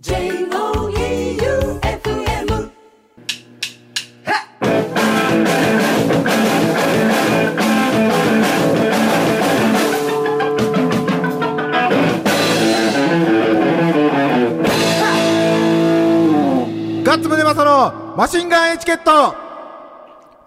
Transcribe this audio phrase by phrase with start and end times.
[0.00, 0.22] J-O-E-U-F-M
[17.02, 19.34] ガッツムネマソのマシンガンエチケット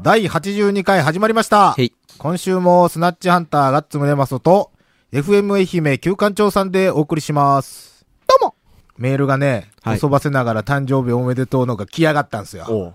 [0.02, 1.73] 第82回始まりました。
[1.73, 4.71] はい今週もスナッチハンターガッツムネマソと
[5.11, 7.91] FM 愛媛旧館長さんでお送りします。
[9.02, 12.93] メールがね、はい遊ばせながら誕生日おめでとうのが来やがったんですよ。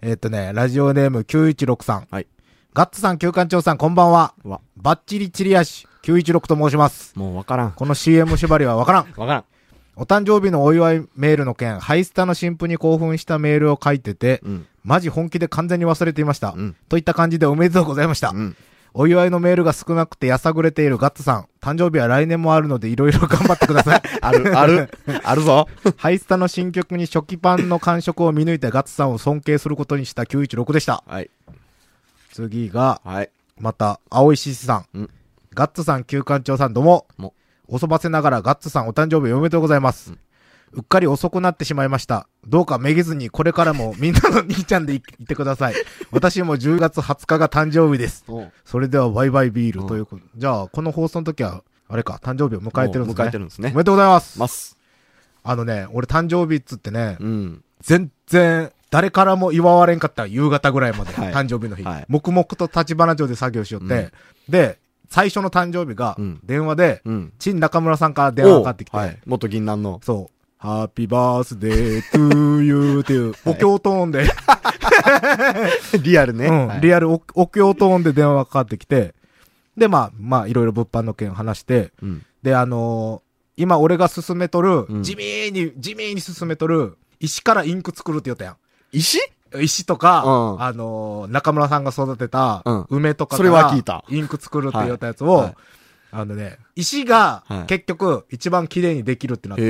[0.00, 2.06] えっとね、ラジオネーム9163。
[2.10, 2.26] はい。
[2.72, 4.32] ガッツさん旧館長さんこんばんは。
[4.44, 7.12] わ、バッチリチリアシ916と申します。
[7.18, 7.72] もうわからん。
[7.72, 9.12] この CM 縛りはわからん。
[9.16, 9.44] わからん。
[9.96, 14.66] お誕生日のお祝いメールの件、ハイスタの新婦に興奮したメールを書いてて、うん。
[14.84, 16.54] マジ本気で完全に忘れていました。
[16.56, 18.30] うんといった感じでおめでとうございました。
[18.30, 18.56] うん。
[18.98, 21.48] お祝いのメールが少なくてやさぐれているガッツさん。
[21.60, 24.02] 誕生日は来年もあるのでいろいろ頑張ってください。
[24.22, 24.90] ある、ある、
[25.22, 25.68] あるぞ。
[25.98, 31.04] ハイスタの新曲に初期パンの感触を見抜いたガッツさんを尊敬することにした916でした。
[31.06, 31.28] はい。
[32.32, 33.30] 次が、はい。
[33.60, 34.86] また、青石さん。
[34.94, 35.10] うん
[35.52, 37.06] ガッツさん、旧館長さん、どうも。
[37.16, 37.34] も
[37.68, 40.12] おそばせながらガッツさんお誕生日おめでとうございます。
[40.12, 40.18] う
[40.80, 42.28] っかり遅くなってしまいました。
[42.46, 45.74] どうかめげずにこれからも みんなの兄ちゃんでいいてください。
[46.10, 48.24] 私も10月20日が誕生日です。
[48.64, 50.22] それではバイバイビーうんルということ。
[50.36, 53.24] じゃあ、この放送の時は、あれか、誕生日を迎えてるんですね。
[53.24, 54.38] 迎えてるんですねおめでとうございます。
[54.38, 54.76] ます。
[55.44, 57.64] あのね、俺誕生日っつってね、うん。
[57.80, 61.84] 全然、誰からも祝われんかった夕方ぐらいまで、はい誕生日の日。
[61.84, 64.12] はい黙々と立花城で作業しよって、
[64.48, 67.32] で、最初の誕生日がうん、電話で、うん。
[67.38, 69.18] 陳中村さんから電話がかかってきて、はい。
[69.26, 70.00] 元銀杏の。
[70.02, 70.35] そう。
[70.66, 74.26] ハッピーバースデートゥーユーっていう、お経トーンで、
[76.02, 76.46] リアルね。
[76.48, 76.80] うん、はい。
[76.80, 79.14] リアルおお経トーンで電話がかかってきて、
[79.76, 82.26] で、まあ、まあ、いろいろ物販の件話して、うん。
[82.42, 83.26] で、あのー
[83.58, 85.02] 今俺が進めとる、うん。
[85.02, 88.56] 地味に、地味に進めとる、石からインク作るって言ったやん。
[88.92, 89.18] 石？
[89.58, 90.62] 石とか、うん。
[90.62, 94.04] あのー中村さんが育てたうん、梅とかそれは聞いた。
[94.10, 95.54] インク作るって言ったやつを、はいはい
[96.18, 99.68] あのね、石がはい結局一番綺麗にできるってなって、へ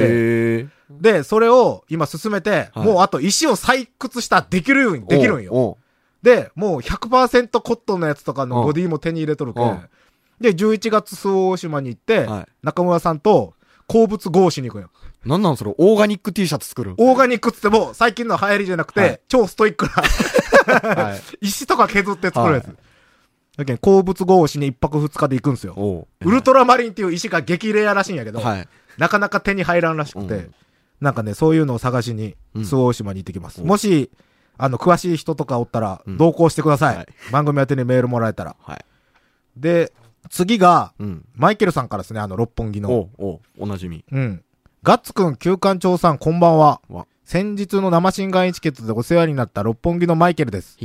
[0.60, 0.68] え。
[0.90, 5.78] で、それを今進めて、はいもうあと石を採掘したらできるようにできるんよ。
[6.22, 9.60] で、もう100%コットンのやつとかのボディも手に入れとるけ。
[10.40, 13.54] で、11月周防大島に行って、はい中村さんと
[13.88, 14.90] 鉱物合しに行くんよ。
[15.24, 15.74] なんなんそれ？
[15.76, 16.94] オーガニック T シャツ作る？
[16.98, 21.20] オーガニックっつっても、最近の流行りじゃなくて、はい超ストイックな、はい。
[21.46, 22.76] 石とか削って作るやつ。
[23.56, 26.06] はいだけど鉱物合しに一泊二日で行くんですよ。
[26.21, 28.69] ウルトラマリンっていう石が激レアらしいんやけど、はい。
[28.99, 30.55] なかなか手に入らんらしくて、うん
[31.00, 33.61] なんかね、そういうのを探しに、うん周防大島に行ってきます。
[33.61, 34.11] うんもし、
[34.59, 36.97] あの、詳しい人とかおったら、うん同行してください。
[36.97, 38.56] はい番組宛てにメールもらえたら。
[38.61, 38.84] はい。
[39.56, 39.93] で、
[40.31, 41.25] 次が、うん。
[41.34, 42.93] マイケルさんからですね、あの、六本木の。
[42.93, 44.05] おう、おう、おなじみ。
[44.11, 44.43] うん。
[44.83, 46.81] ガッツくん、旧館長さん、こんばんは。
[46.88, 47.06] わ。
[47.25, 50.78] 先日の生新眼エチケットでお世話になった六本木のマイケルです。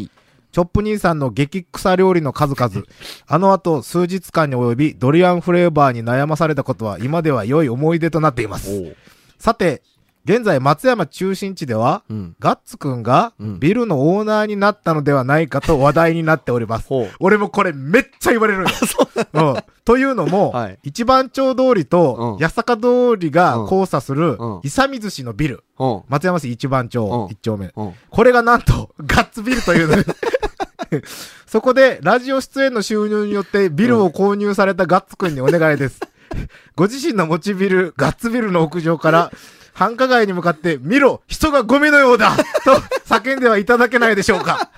[0.51, 2.85] ひチョップ兄さんの激臭料理の数々。
[3.25, 8.93] あの後、数日間に及び、ドリアンフレーバーに悩まされたことは、今では良い思い出となっています。
[9.39, 9.81] さて、
[10.23, 12.35] 現在、松山中心地では、うん。
[12.39, 16.87] ガッツくんがうんビルのオーナーになったのではないかと話題になっております。
[17.19, 18.69] 俺もこれめっちゃ言われるんよ。
[19.33, 19.55] うん。
[19.83, 25.63] というのも、はい一番町通りとうん八坂通りが交差するうん伊佐水市のビル。
[25.79, 26.01] うん。
[26.07, 27.71] 松山市一番町うん一丁目。
[27.75, 27.93] うん。
[28.09, 29.95] これがなんと、ガッツビルというの。
[31.47, 35.99] そこで、ラジオ出演の収入によってビルを購入されたガッツくんにお願いです。
[36.75, 39.31] ご自身の持ちビル、ガッツビルの屋上から、
[39.73, 42.73] 繁華街に向かって、見ろ人がゴミのようだ と
[43.05, 44.69] 叫んではいただけないでしょうか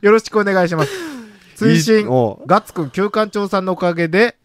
[0.00, 0.90] よろしくお願いします。
[1.56, 4.36] 追い伸いおう、ガッツくん旧館長さんのおかげで、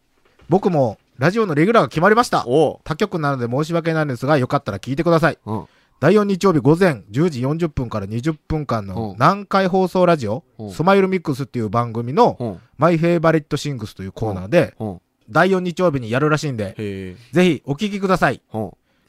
[0.50, 2.46] 僕もラジオのレギュラーが決まりました。
[2.84, 5.38] 他局なので申し訳ないんですが、よかったら聞いてください。
[5.46, 5.66] うん。
[6.02, 12.60] 第4日曜日午前10時40分から20分間のうん南海放送ラジオ、うんスマイルミックスっていう番組のうん。
[12.78, 15.02] My Favorite Things というコーナーで、うん。
[15.30, 17.16] 第4日曜日にやるらしいんで。
[17.32, 18.42] ぜひお聞きください。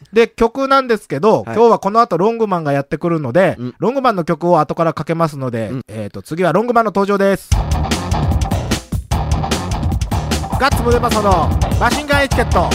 [0.00, 0.14] うん。
[0.14, 7.50] で、曲なんですけど、はい今日はこの後ロングマンがやってくるので、うんロングマンの曲を後からかけますので、うんえっ、と、次はロングマンの登場です。
[10.58, 12.70] ガッツムデパソのマシンガンエチケット。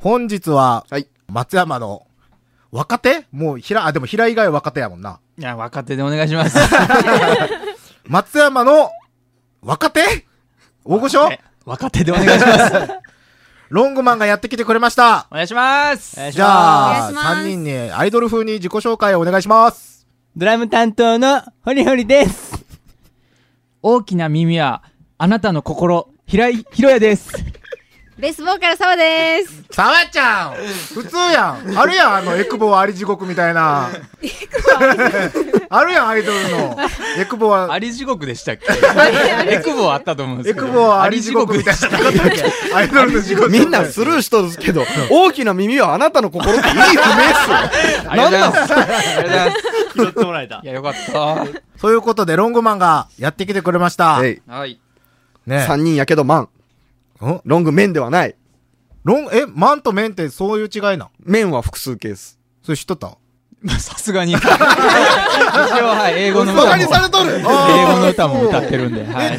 [0.00, 1.08] 本日は、はい。
[1.26, 2.06] 松山の
[2.70, 3.26] 若手？
[3.32, 5.18] もう、平、あ、でも平以外は若手やもんな。
[5.36, 6.56] いや、若手でお願いします。
[8.06, 8.90] 松山の
[9.60, 10.26] 若手？
[10.84, 11.28] 大御所？
[11.64, 12.72] 若手でお願いします。
[13.70, 15.26] ロングマンがやってきてくれました。
[15.30, 16.16] お願いします。
[16.32, 20.06] じゃあ、お願いします3人にアイドル風に自己紹介をお願いします。
[20.34, 22.64] ドラム担当のホリホリです。
[23.82, 24.82] 大きな耳は、
[25.18, 27.57] あなたの心、平井、ひろやです。
[28.18, 29.62] ベースボーカル澤です。
[29.70, 30.54] さわちゃん
[30.92, 33.90] 普通やんあるやん、あの、エクボはあり地獄みたいな。
[35.70, 36.76] あるやん、アイドルの。
[37.16, 38.64] エクボはあ、り地獄でしたっけ？
[39.54, 40.66] エクボあったと思うんですけど。
[40.66, 42.74] エクボはあり地獄みたいな。
[42.76, 43.50] アイドルの地獄。
[43.50, 48.10] みんなスルーしとるんですけど、大きな耳はあなたの心って意味不明っすよ。
[48.10, 48.74] ありがとうございます。
[48.74, 49.62] ありがとうございます。
[49.94, 50.66] 拾ってもらえたい。
[50.66, 51.46] や、よかった。
[51.80, 54.14] そういうことで、ロングマンがやってきてくれました。
[54.14, 54.80] はい。
[55.46, 56.48] ね三人やけどマン。
[57.26, 57.40] ん？
[57.44, 58.36] ロングメンではない。
[59.04, 61.08] ロン、え、マンとメンってそういう違いなん？
[61.20, 62.38] メンは複数形です。
[62.62, 63.16] それ知っとった？
[63.62, 64.32] ま あさすがに。
[64.38, 66.68] 一応、はい、英語の歌も。
[66.76, 67.50] 英れとる語
[68.00, 69.38] の歌も歌ってるんで、はい。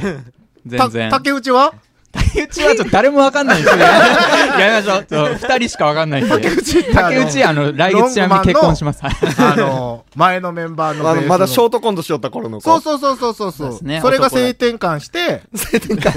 [0.66, 1.10] 全た、然。
[1.10, 1.74] 竹内は？
[2.11, 3.81] 竹内はちょっと誰もわかんないんですよ。
[3.85, 5.35] やめましょう。
[5.35, 6.29] 二人しかわかんないんで。
[6.29, 9.03] 竹内ってあの内、あの、来月ちなみに結婚します。
[9.03, 12.63] はいあの、前のメンバーのまだショートコントしよった頃の子。
[12.63, 13.71] そうそうそうそうそう。
[13.73, 15.44] そそれが性転換して、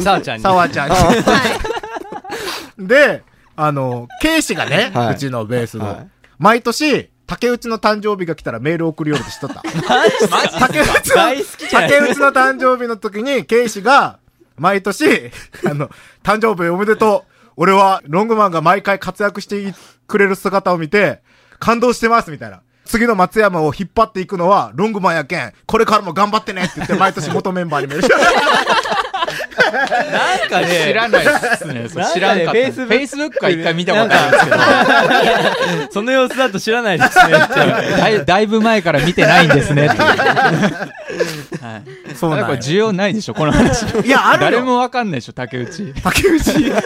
[0.03, 0.43] さあちゃんに。
[0.45, 0.97] 沢ちゃんに。
[2.89, 3.23] で、
[3.57, 6.09] あの、ケイシがね、はいうちのベースの、はい
[6.39, 9.63] 毎年、竹内の誕生日が来たらメール送るようにしとった。
[9.63, 14.19] マジ竹内の、竹内の誕生日の時に、ケイシが、
[14.57, 15.31] 毎年、
[15.69, 15.91] あの、
[16.23, 17.33] 誕生日おめでとう。
[17.57, 19.75] 俺は、ロングマンが毎回活躍して
[20.07, 21.21] くれる姿を見て、
[21.59, 22.61] 感動してます、みたいな。
[22.85, 28.15] 次の松山を引っ張っていくのは、ロングマンやけん、これからも頑張ってねって言って、毎年元メンバーにメールして
[29.57, 32.07] なんかね、知らないですね。
[32.13, 32.53] 知らんかった。
[32.53, 35.93] フェイスブックは一回見たことあるんですけど。
[35.93, 37.33] その様子だと知らないですね。
[37.97, 39.97] だいだいぶ前から見てないんですねって。
[39.99, 42.15] はい。
[42.15, 43.85] そうなん需要ないでしょ、この話。
[44.05, 44.51] いや、あるよ。
[44.51, 45.93] 誰もわかんないでしょ、竹内。
[46.03, 46.71] 竹内。
[46.71, 46.83] はい。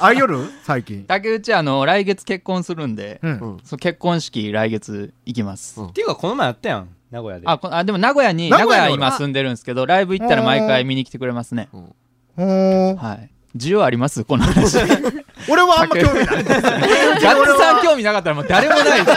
[0.00, 1.04] アイドル最近。
[1.06, 3.58] 竹内、あの、来月結婚するんで、うん。
[3.64, 5.80] そう結婚式来月行きます。
[5.80, 6.88] うんっていうか、この前やったやん。
[7.10, 7.46] 名古屋で。
[7.46, 11.68] あ、こあ、でも名古屋に、名古名古屋の屋今住んでるんですけど、ライブ行ったら毎回見に来てくれますね。
[11.72, 13.30] ほーはい。
[13.56, 14.24] 需要あります？
[14.24, 14.74] この話。
[14.78, 16.26] ガ ッ俺はあんま興味ない。
[16.44, 19.10] ツさん興味なかったらもう誰もないで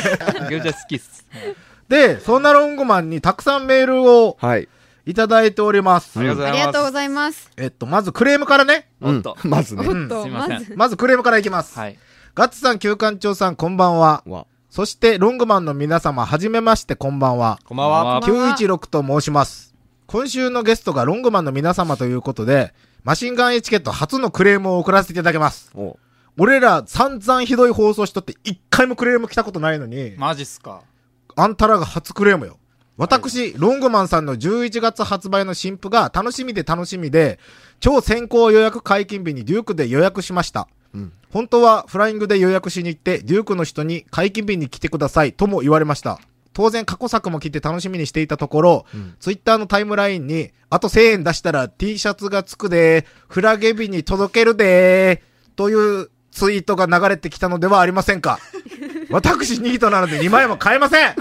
[0.00, 0.18] すよ。
[0.38, 1.24] 竹内は好きっす。
[1.88, 4.68] で、そんなロングマンにたくさんメールをはい。
[5.04, 6.18] いただいております。
[6.18, 6.58] ありがとうございます。
[6.58, 7.50] ありがとうございます。
[7.56, 8.88] えっと、まずクレームからね。
[9.00, 9.22] うん。
[9.44, 9.86] まずね。
[9.88, 10.74] おっと、すいませんまず。
[10.76, 11.76] まずクレームからいきます。
[11.78, 11.98] はい。
[12.34, 14.22] ガッツさん、旧館長さん、こんばんは。
[14.26, 14.46] わ。
[14.72, 17.58] そして、ロングマンの皆様、はじめまして、こんばんは。
[17.66, 18.20] こんばんは。
[18.22, 19.74] こんばんは916と申します。
[20.06, 22.72] 今週のゲストがロングマンの皆様ということで、
[23.04, 25.70] マシンガンエチケット初のクレームを送らせていただきます。
[25.74, 25.98] お
[26.38, 30.80] 俺ら散々ひどい放送しとって一回もクレーム来たことないのに、マジっすか。
[31.36, 32.56] あんたらが初クレームよ。
[32.96, 37.38] 私、ロングマンさんの11月発売の新譜が楽しみで楽しみで、
[37.78, 40.66] 超先行予約解禁日にデュークで予約しました。
[40.94, 46.20] うん本当はフライングで予約しに行って、デュークの人に解禁日に来てくださいとも言われました。
[46.52, 55.22] 当然過去作も来て楽しみにしていたところ、んツイッターのタイムラインに、あと1000円出したら T シャツがつくで、フラゲ日に届けるで、
[55.56, 58.38] というツイートが流れてきたのではありませんか。
[59.10, 61.14] 私ニートなので2枚も買えません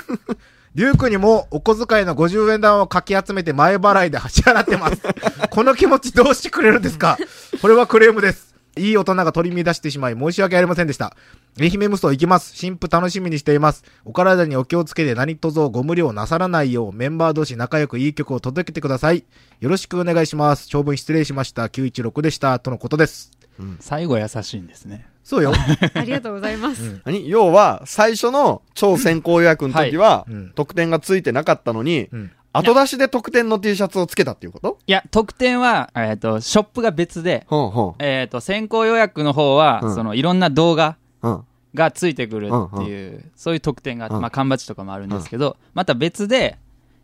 [0.75, 5.01] デュークにもお小遣いの50円玉をかき集めて前払いで支払ってます。
[5.49, 7.17] この気持ちどうしてくれるんですか？
[7.61, 8.50] これはクレームです。
[8.77, 11.15] いい大人が取り乱してしまい申し訳ありませんでした。
[11.59, 12.55] 愛媛無双行きます。
[12.55, 13.83] 新婦楽しみにしています。
[14.05, 19.25] お体にお気をつけて何卒ご無理をなさらないようメンバー同士仲良くいい曲を届けてください。
[19.59, 20.67] よろしくお願いします。
[20.67, 21.65] 長文失礼しました。
[21.65, 22.59] 916でした。
[22.59, 23.31] とのことです。
[23.79, 25.07] 最後優しいんですね。
[25.23, 25.53] そうよ。
[25.93, 27.01] ありがとうございます。
[27.05, 27.29] 何？
[27.29, 34.77] 要は、最初の超先行予約の時はうんうん、特典がついてなかったのにうん、後出しで特典の T シャツをつけたっていうこと？
[34.85, 39.95] いや、特典は、えっ、と、ショップが別で、ほんほえっ、と、先行予約の方は、うん。
[39.95, 41.27] その、いろんな動画ん。
[41.27, 41.43] うん。
[41.73, 44.21] がついてくるっていう、そういう特典があって、うん。
[44.21, 46.57] まあ、缶バッジとかもあるんですけど、また別で、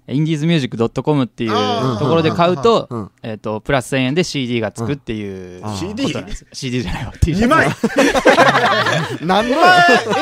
[0.10, 1.52] インディーズミュージック .com っていう
[2.00, 9.28] ところで買うと、うんえっ、と、プラス1000円で CD がつくっていう、うん CD？CD じゃないわ、T シャツ2枚？
[9.28, 9.80] なんのお前、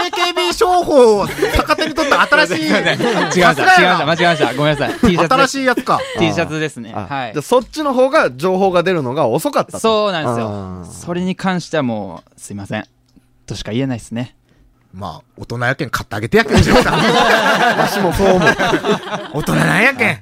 [0.10, 2.62] AKB 商法を逆手に取った新しい。
[2.65, 4.54] 違いました、違いました、間違えました。
[4.56, 5.00] ごめんなさい。
[5.00, 5.34] T シャツ。
[5.36, 6.00] 新しいやつか。
[6.18, 6.92] T シャツですね。
[6.96, 7.44] あはい。
[7.44, 10.50] そっちの方が情報が出るのが遅かったとそうなんですあよ。
[10.84, 12.86] ーそれに関してはもう、すいません。
[13.46, 14.36] としか言えないですね。
[14.96, 17.00] まあ、大人やけん買ってあげてやけん、ジョーさん
[17.78, 18.48] 私もそう思う。
[19.36, 20.12] 大人なんやけん。
[20.12, 20.22] うん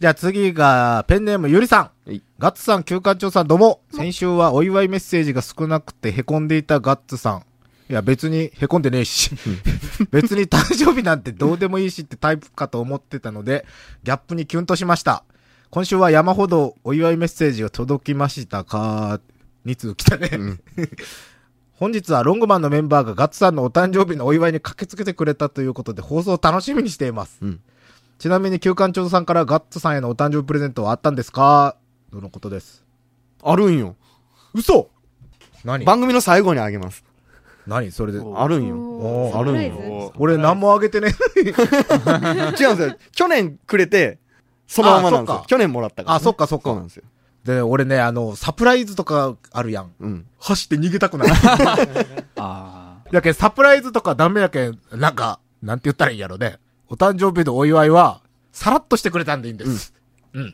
[0.00, 2.22] じゃあ次が、ペンネームゆりさんはい。
[2.38, 3.82] ガッツさん、旧館長さん、どうも。
[3.92, 7.44] 先週はお祝いメッセージが少なくて凹んでいたガッツさん。
[7.90, 9.30] いや、別に凹んでねえし。
[10.10, 13.66] 別に誕生日なんてどうでもいいしってタイプかと思ってたので、
[14.02, 15.22] ギャップにキュンとしました。
[15.68, 19.20] 今週は山ほどお祝いメッセージが届きましたか
[19.66, 20.30] ?2 通来たね。
[21.80, 27.38] 本日はロングマンのメンバーがガッツさんのお誕生日のお祝いに駆けつけてくれたということで放送を楽しみにしています。
[27.40, 27.60] うん
[28.18, 31.78] ちなみに旧館長さんからガッツさんへのお誕生日プレゼントはあったんですか？
[32.12, 32.84] とのことです？
[33.42, 33.96] あるんよ。
[34.52, 34.90] 嘘
[35.64, 35.86] 何？
[35.86, 37.02] 番組の最後にあげます。
[37.66, 37.90] 何？
[37.90, 38.18] それで？
[38.18, 39.32] あるんよ。
[39.34, 40.12] あるんよ。
[40.18, 41.14] 俺何もあげてね。
[41.34, 41.56] 違うんで
[42.56, 42.96] すよ。
[43.12, 44.18] 去年くれて、
[44.66, 45.34] そのままなんです。
[45.36, 46.16] よ去年もらったからね。
[46.18, 46.88] あ、そっかそっかそうなん。
[46.88, 47.04] ですよ。
[47.44, 49.92] で、俺ね、あの、サプライズとかあるやん。
[50.00, 50.26] うん。
[50.38, 51.28] 走って逃げたくない。
[52.36, 56.58] あやけん、サプライズとかダメやけん、なんか、なんて言ったらいいんやろね。
[56.88, 58.20] お誕生日のお祝いは、
[58.52, 59.94] さらっとしてくれたんでいいんです。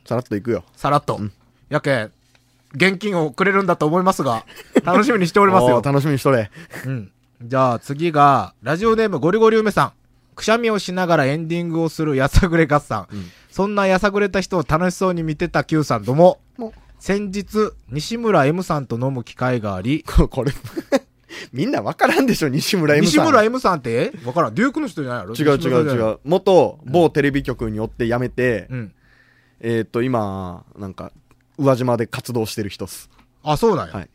[0.07, 0.65] さらっといくよ。
[0.77, 1.21] さらっと。
[1.69, 2.13] やけん、
[2.75, 4.45] 現金をくれるんだと思いますが、
[4.85, 5.83] 楽しみにしておりますよ。
[5.85, 6.51] 楽しみにしとれ。
[6.85, 7.11] うん。
[7.43, 9.93] じゃあ次が、ラジオネームゴリゴリ梅さん。
[10.35, 13.09] くしゃみをしながらエンディングをするやさぐれ合算。
[13.51, 16.73] そんなやさぐれた人を楽しそうに見てた Q さんどうもも。
[16.99, 20.53] 先日、西村 M さんと飲む機会があり、こ これ、
[21.53, 23.25] みんなわからんでしょ、西村 M さん。
[23.25, 24.13] 西村 M さんって？
[24.25, 24.55] わからん。
[24.55, 25.35] デュークの人じゃないやろ？
[25.35, 26.11] 違う違う違う。
[26.15, 26.21] う。
[26.25, 28.93] 元某テレビ局によって辞めて、うん。
[29.61, 31.13] えっと、今、なんか、
[31.59, 33.11] 宇和島で活動してる人っす。
[33.43, 33.93] あ、そうなんや。
[33.95, 34.09] はい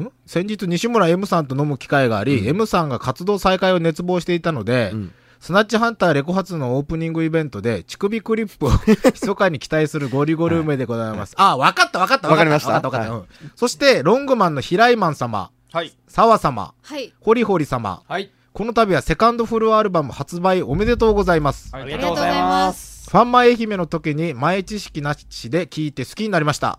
[0.00, 0.10] ん？
[0.26, 8.70] 先日西村 M さんと飲む機会があり、M さんが活動再開を熱望していたので、うんスナッチハンターレコ発のオープニングイベントで、乳首クリップを
[9.04, 11.34] 密かに期待するゴリゴリ梅でございます。
[11.36, 13.12] あ、わかったわかったわかりましたわかったわかった。
[13.12, 15.92] はうんそして、ロングマンの平井マン様、はい。
[16.08, 17.12] 沢様、はい。
[17.20, 18.30] ホリホリ様、はい。
[18.52, 21.68] この度はセカンドフルアルバム発売おめでとうございます。
[21.72, 23.10] あありがとうございます。
[23.10, 26.78] ファンマ愛媛の時に前知識なしで聴いて好きになりました。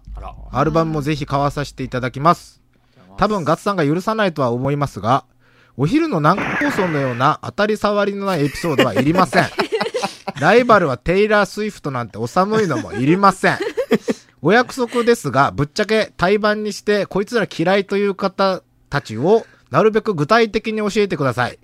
[0.51, 2.61] アルバムもぜひ買わさせていただきます。
[3.17, 5.25] 多分ガッツさんが許さないとは思いますが、
[5.79, 9.45] お昼の南放送のような当たり障りのないエピソードはいりません。
[10.41, 13.59] ライバルはテイラー・スウィフトなんてお寒いのもいりません。
[14.41, 21.59] お約束ですが、ぶっちゃけ対バンにしてこいつら嫌いという方たちをなるべく具体的に教えてください。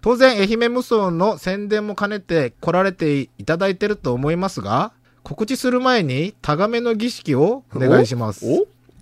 [0.00, 4.92] 当然、愛媛無双の宣伝も兼ねて来られていただいてると思いますが、
[5.22, 8.44] 告知する前に、タガメの儀式をお願いします。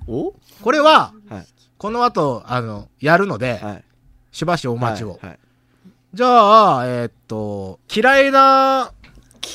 [0.06, 0.28] お？
[0.28, 0.34] お？
[0.62, 1.46] これは、はい。
[1.76, 3.84] この後、あの、やるので、はい。
[4.32, 5.10] しばしお待ちを。
[5.10, 5.38] はいはい
[6.14, 8.92] じゃあ、えーっと、嫌いな、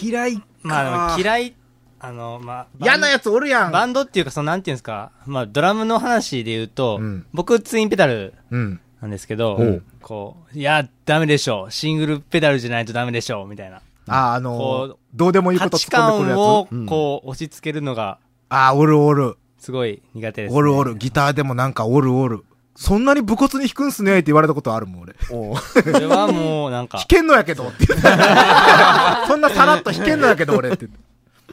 [0.01, 0.41] 嫌い。
[0.63, 1.55] まあ、嫌い、
[1.99, 3.71] あの、まあ、嫌なやつおるやん。
[3.71, 8.79] バンドっていうか、その、なんていうんですか、まあ、ドラムの話で言うと、うん僕、ツインペダルうん。
[9.01, 11.67] なんですけどおう、こう、いや、ダメでしょ。
[11.69, 13.45] シングルペダルじゃないとダメでしょ。
[13.45, 13.83] みたいな。
[14.07, 18.17] あ、あこのう、どうでもいいこと突っ込んでくるや観をうん、こう、押し付けるのが、
[18.49, 18.53] つ。
[18.53, 19.37] あ、おるおる。
[19.59, 20.57] すごい苦手です、ね。
[20.57, 20.95] おるおる。
[20.95, 22.43] ギターでもなんかおるおる。
[22.77, 25.15] そんなに武骨に弾くんすねって言われたことあるもん、俺。
[25.23, 28.07] それはもう、なんか弾、けんのやけどって言って。
[29.27, 30.87] そんなさらっと弾けんのやけど、俺って。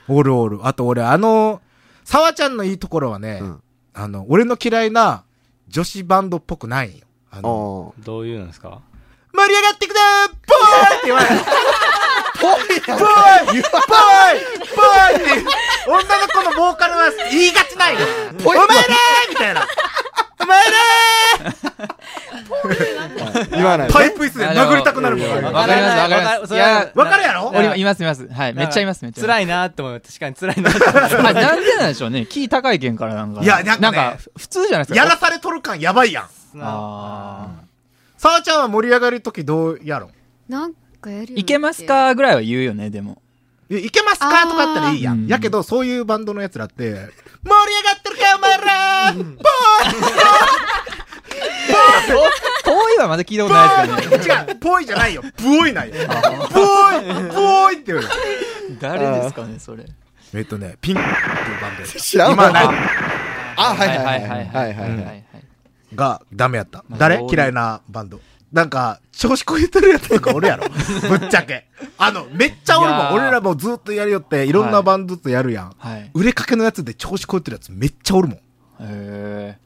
[0.06, 0.60] おるおる。
[0.64, 1.62] あと俺、あの、
[2.04, 3.60] 沢ちゃんのいいところはね、うん
[3.94, 5.24] あの、俺の嫌いな
[5.68, 7.06] 女子バンドっぽくないんよ。
[7.30, 8.82] あの、おどういうのですか
[9.32, 10.00] 盛り上がってくぜ
[10.46, 11.36] ボーイって言われる。
[12.42, 14.32] ボーイボーイボーイボー
[15.12, 15.48] イって、
[15.88, 18.00] 女の子のボーカルは言いがちないよ。
[18.44, 18.68] お前らー
[19.30, 19.66] みたいな。
[20.44, 21.54] お前らー
[23.50, 23.92] 言わないー。
[23.92, 25.28] パイプ椅子で殴りたくなるもん。
[25.28, 25.72] わかりわます、わ
[26.08, 26.54] かります。
[26.54, 27.52] いや、かるやろ？
[27.74, 28.28] います、います。
[28.28, 28.54] はい。
[28.54, 29.20] めっちゃいます、めっちゃ。
[29.22, 30.00] 辛いなって思う。
[30.00, 30.96] 確かに辛いなって思う。
[31.26, 31.34] あなん
[31.64, 32.26] でなんでしょうね。
[32.26, 33.42] キー高いけんからなんか。
[33.42, 34.96] いやなんかね普通じゃないですか。
[34.96, 36.28] やらされとる感やばいやん。
[36.60, 37.48] あ
[38.18, 40.10] 沢ちゃんは盛り上がるときどうやろん
[40.48, 43.20] なんかやるいけますかぐらいは言うよね、でも。
[43.70, 45.26] いやいけますかとかあったらいいやん。
[45.26, 47.06] やけど、そういうバンドのやつらって、盛り上が
[47.98, 49.24] ってるか、お前らーボー
[53.04, 54.50] はまだ聞いたことないですかね。
[54.50, 55.22] 違う、ぽいじゃないよ。
[55.36, 55.94] ブオイなんよ。
[55.94, 58.08] ブオイブオイって言うよ。
[58.80, 59.84] 誰ですかね、それ。
[60.34, 62.66] えっとね、ピンクっていうバンド知らんない。
[63.56, 64.04] あ、はいはいはい。
[64.04, 65.06] ははいいはいはいはい。
[65.06, 65.24] はい。
[65.94, 66.84] が、ダメやった。
[66.88, 68.20] まあ誰嫌いなバンド。
[68.52, 70.68] なんか、調子こいてるやつとかおるやろ。
[70.68, 71.66] ぶっちゃけ。
[71.98, 73.12] あの、めっちゃおるもん。
[73.14, 75.74] 俺らもずっとやりよって、いろんなバンドとやるやん。
[75.76, 76.10] はい。
[76.14, 78.36] 売れかけのやつで調子こいてるやつめっちゃおるもん。
[78.36, 78.40] へ
[78.80, 79.58] え。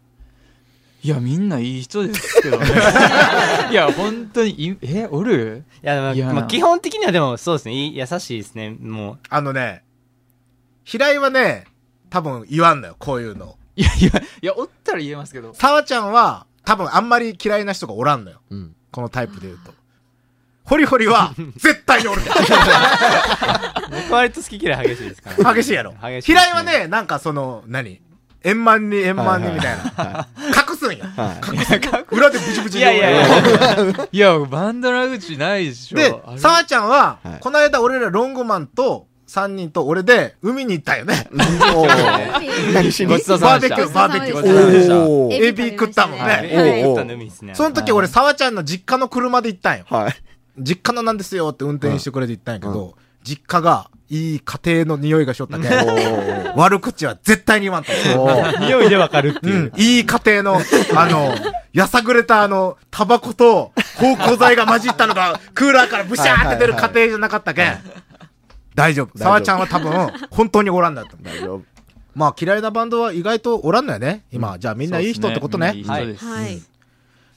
[1.02, 2.67] いや、みんないい人ですけどね。
[3.71, 5.64] いや、本当にい、え、おる？
[5.83, 7.88] いや、でいやも、まあ、基本的にはでもそうですね。
[7.90, 8.71] 優しいですね。
[8.71, 9.85] もあのね、
[10.85, 11.67] 平井はね、
[12.11, 13.57] 多分言わんのよ、こういうの。
[13.76, 15.55] いやいや、いや、おったら言えますけど。
[15.55, 18.40] 沢ちゃんは、多分あんまり嫌いな人がおらんのよ。
[18.50, 18.75] うん。
[18.90, 19.73] このタイプで言うと。
[20.64, 22.23] ホリホリは、 絶対におる
[23.90, 25.55] 僕割と好き嫌い激しいですから、ら。
[25.55, 25.93] 激しいやろ。
[25.93, 28.02] 激しいです平井はね、なんかその、何？
[28.45, 30.26] 円満に円満にみたいな。
[30.38, 31.07] 隠すんや。
[31.07, 35.99] は裏でブチブチいやいやいやいや、 バンドラ口ないでしょ。
[35.99, 41.28] であ、れ沢ちゃんははい、この間俺らロングマンと、3人と俺で海に行ったよね。
[42.73, 43.12] 何しに？
[43.12, 43.87] ごちそうさまでした。
[43.88, 44.42] バーベキュー、バーベキュごー。
[44.42, 44.99] ちそうさまでした。
[44.99, 46.47] おーエビ食ったもんねはい。
[46.47, 47.54] おうおうエビ食ったの海ですね。
[47.54, 49.85] その時俺、沢ちゃんの実家の車で行ったんよ。
[49.90, 50.14] はい。
[50.59, 52.95] 実家のなんですよって運転してくれて行ったんやけど、
[53.28, 55.68] 実家がいい家庭の匂いがしょったけ
[56.56, 57.92] 悪口は絶対に言わんと。
[58.61, 59.58] 匂いでわかるってういう。
[59.70, 60.61] ん、いい家庭の、
[60.97, 61.35] あの、
[61.75, 67.78] やさぐれたあの、タバコと芳香剤が混じったのが、クーラーからブシャーって出る家庭じゃなかったけん。
[68.75, 69.06] 大丈夫。
[69.08, 71.18] 丈夫沢ちゃんは多分、本当におらんだと。
[71.20, 71.62] 大丈夫。
[72.14, 74.25] まあ嫌いなバンドは意外とおらんのよね。
[74.32, 75.73] 今、じゃあみんないい人ってことね。
[75.75, 76.25] いい人です。
[76.25, 76.62] はい。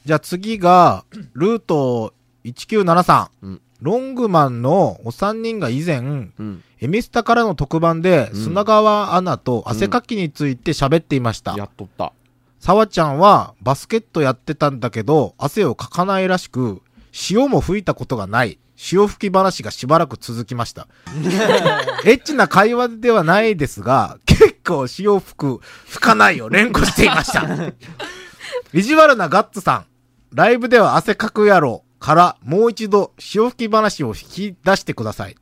[0.05, 2.13] じゃあ次が、ルート
[2.45, 3.27] 1973。
[3.43, 6.63] うんロングマンのお三人が以前、うん。
[6.79, 11.55] エミスタからの特番で、うん砂川アナと汗かきについて喋っていました。
[11.57, 12.13] やっとった。
[12.59, 18.59] 沢ちゃんはバスケットやってたんだけど、汗をかかないらしく、潮も吹いたことがない。
[18.75, 20.87] 潮吹き話がしばらく続きました。
[22.05, 27.47] エッチな会話ではないですが、結構潮吹く、吹かないを連呼していました。
[28.73, 29.85] 意地悪なガッツさん。
[30.33, 34.13] ライブでは汗かくやろから、もう一度潮吹き話を引
[34.53, 35.37] き出してください。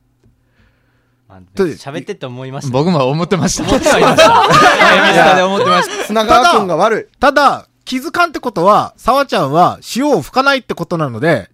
[1.28, 2.72] 喋ってって思いました。
[2.72, 3.68] 僕も思ってました。
[3.68, 5.46] 思ってはいました。
[5.46, 6.04] 思ってました。
[6.04, 7.18] 砂川くんが悪い。
[7.18, 11.50] ただ、気づかんってことは、沢ちゃんは潮を吹かないってことなので、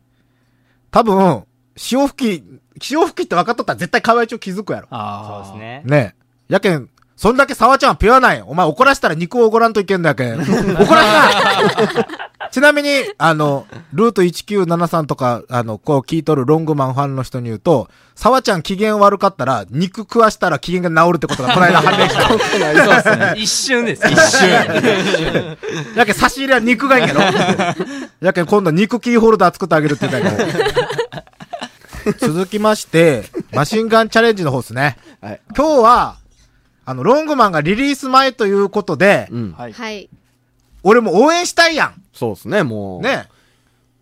[0.91, 1.45] 多分、
[1.77, 2.45] 潮吹き、
[2.83, 4.89] 潮吹きって分かっとったら絶対河合町気づくやろ。
[4.91, 5.61] あそうです。
[5.61, 5.83] ね。
[5.85, 6.17] ね
[6.51, 6.53] え。
[6.55, 8.43] やけん、そんだけ沢ちゃんはピュアない。
[8.43, 10.35] お前怒らしたら肉をおごらんといけんだやけん。
[10.39, 10.47] 怒
[10.95, 11.31] ら
[11.83, 12.07] すな
[12.51, 22.29] ちなみに、あの、ルート1973とか、あの、こう聞いとるロングマンファンの人に言うと、沢ちゃん機嫌悪かったら、肉食わしたら機嫌が治るってことがこの間判明した。
[22.29, 22.45] そうで
[23.03, 23.35] すね。
[23.37, 24.07] 一瞬です。
[24.07, 24.49] 一瞬。
[25.97, 27.21] やけん差し入れは肉がいいんやろ
[28.21, 32.35] やけん今度肉キーホルダー作ってあげるって言ったけど。
[32.35, 34.97] 続きまして、マシンガンチャレンジの方ですね。
[35.21, 35.41] はい。
[35.57, 36.17] 今日は、
[36.87, 39.53] あの、ロングマンがリリース前ということで、うん。
[39.53, 39.73] はい。
[39.73, 40.09] はい。
[40.83, 43.01] 俺も応援したいやそうですね、もん。
[43.01, 43.03] う。。
[43.03, 43.29] ね。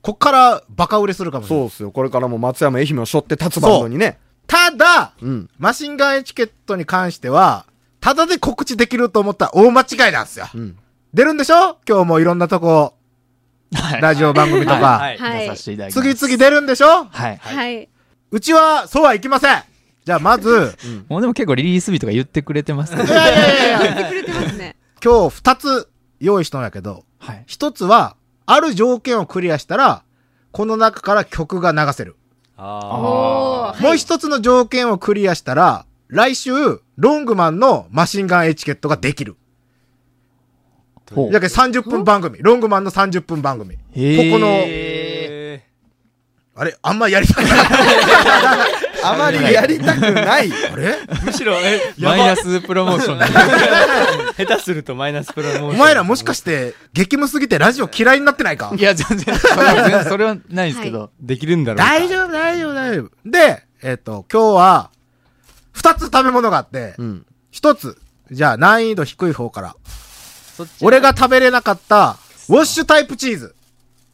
[0.03, 1.65] こっからバカ売れするかもしれない。
[1.65, 1.91] そうっすよ。
[1.91, 4.19] これからも松山愛媛を背負って立つバンドにね。
[4.47, 5.51] ただ、うん。
[5.59, 7.65] マシンガンエチケットに関しては、
[8.01, 10.47] ただで告知できると思ったら大間違いなんですよ。
[10.55, 10.79] うん。
[11.15, 11.79] 出るんでしょ？
[11.89, 12.95] 今日もいろんなとこ、
[13.73, 14.99] はいラジオ番組とか。
[14.99, 15.17] はい。
[15.17, 15.57] はい。
[15.57, 17.07] 次々出るんでしょ？
[17.11, 17.39] はい。
[17.39, 17.89] はい。
[18.31, 19.63] うちは、そうはいきません。
[20.05, 20.77] じゃあまず、
[21.09, 23.05] もうでも結構リリース日とか言ってくれてますけど。
[23.05, 24.77] いやいやいやいや、言ってくれてますね。
[25.03, 25.89] 今日二つ
[26.21, 27.45] 用意したんやけど、はい。
[27.47, 30.03] 一つは、ある条件をクリアしたら、
[30.53, 32.17] この中から曲が流せる。
[32.57, 33.83] あおー。
[33.83, 36.53] もう一つの条件をクリアしたら、来週、
[36.97, 39.37] ロングマンのマシンガンエチケットができる。
[41.13, 42.39] ほうやけん30分番組。
[42.41, 43.77] ロングマンの30分番組。
[43.77, 45.65] ここの、え
[46.57, 47.51] あれあんまやりたくない。
[49.13, 50.51] あまりやりたくない。
[50.73, 50.99] あれ？
[51.25, 53.25] むしろ、え、マイナスプロモーションで。
[54.47, 55.71] 下手するとマイナスプロモーション。
[55.71, 58.73] お前らもしかして、激務すぎてラジオ嫌いになってないか？
[58.77, 61.11] いや、全然、それは全然それはないですけど。
[61.21, 61.85] できるんだろうか。
[61.85, 63.31] 大丈夫、大丈夫、大丈夫。
[63.31, 64.91] で、えっ、と、今日は、
[65.73, 67.27] 二つ食べ物があって、うん。
[67.51, 67.99] 一つ、
[68.31, 69.77] じゃあ難易度低い方から。
[70.57, 72.17] そっち俺が食べれなかった、
[72.49, 73.55] ウォッシュタイプチーズ。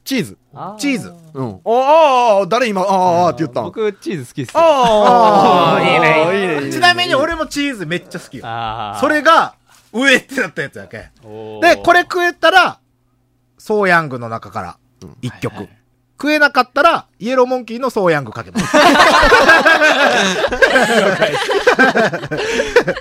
[0.04, 0.38] チーズ。
[0.54, 1.12] あチーズ。
[1.34, 1.60] うん。
[1.64, 4.60] ああ、誰今、ああって言ったん僕、チーズ好きっすよ。
[4.60, 6.72] ああーいいね、いいね。
[6.72, 8.44] ちなみに俺もチーズめっちゃ好きよ。
[9.00, 9.54] それが、
[9.92, 10.98] 上ってなったやつやけ。
[10.98, 12.78] で、これ食えたら、
[13.58, 14.78] ソーヤングの中から、
[15.22, 15.68] 一曲。
[16.20, 18.76] 食えなかったら、イエローモンキーのソーヤングかけます。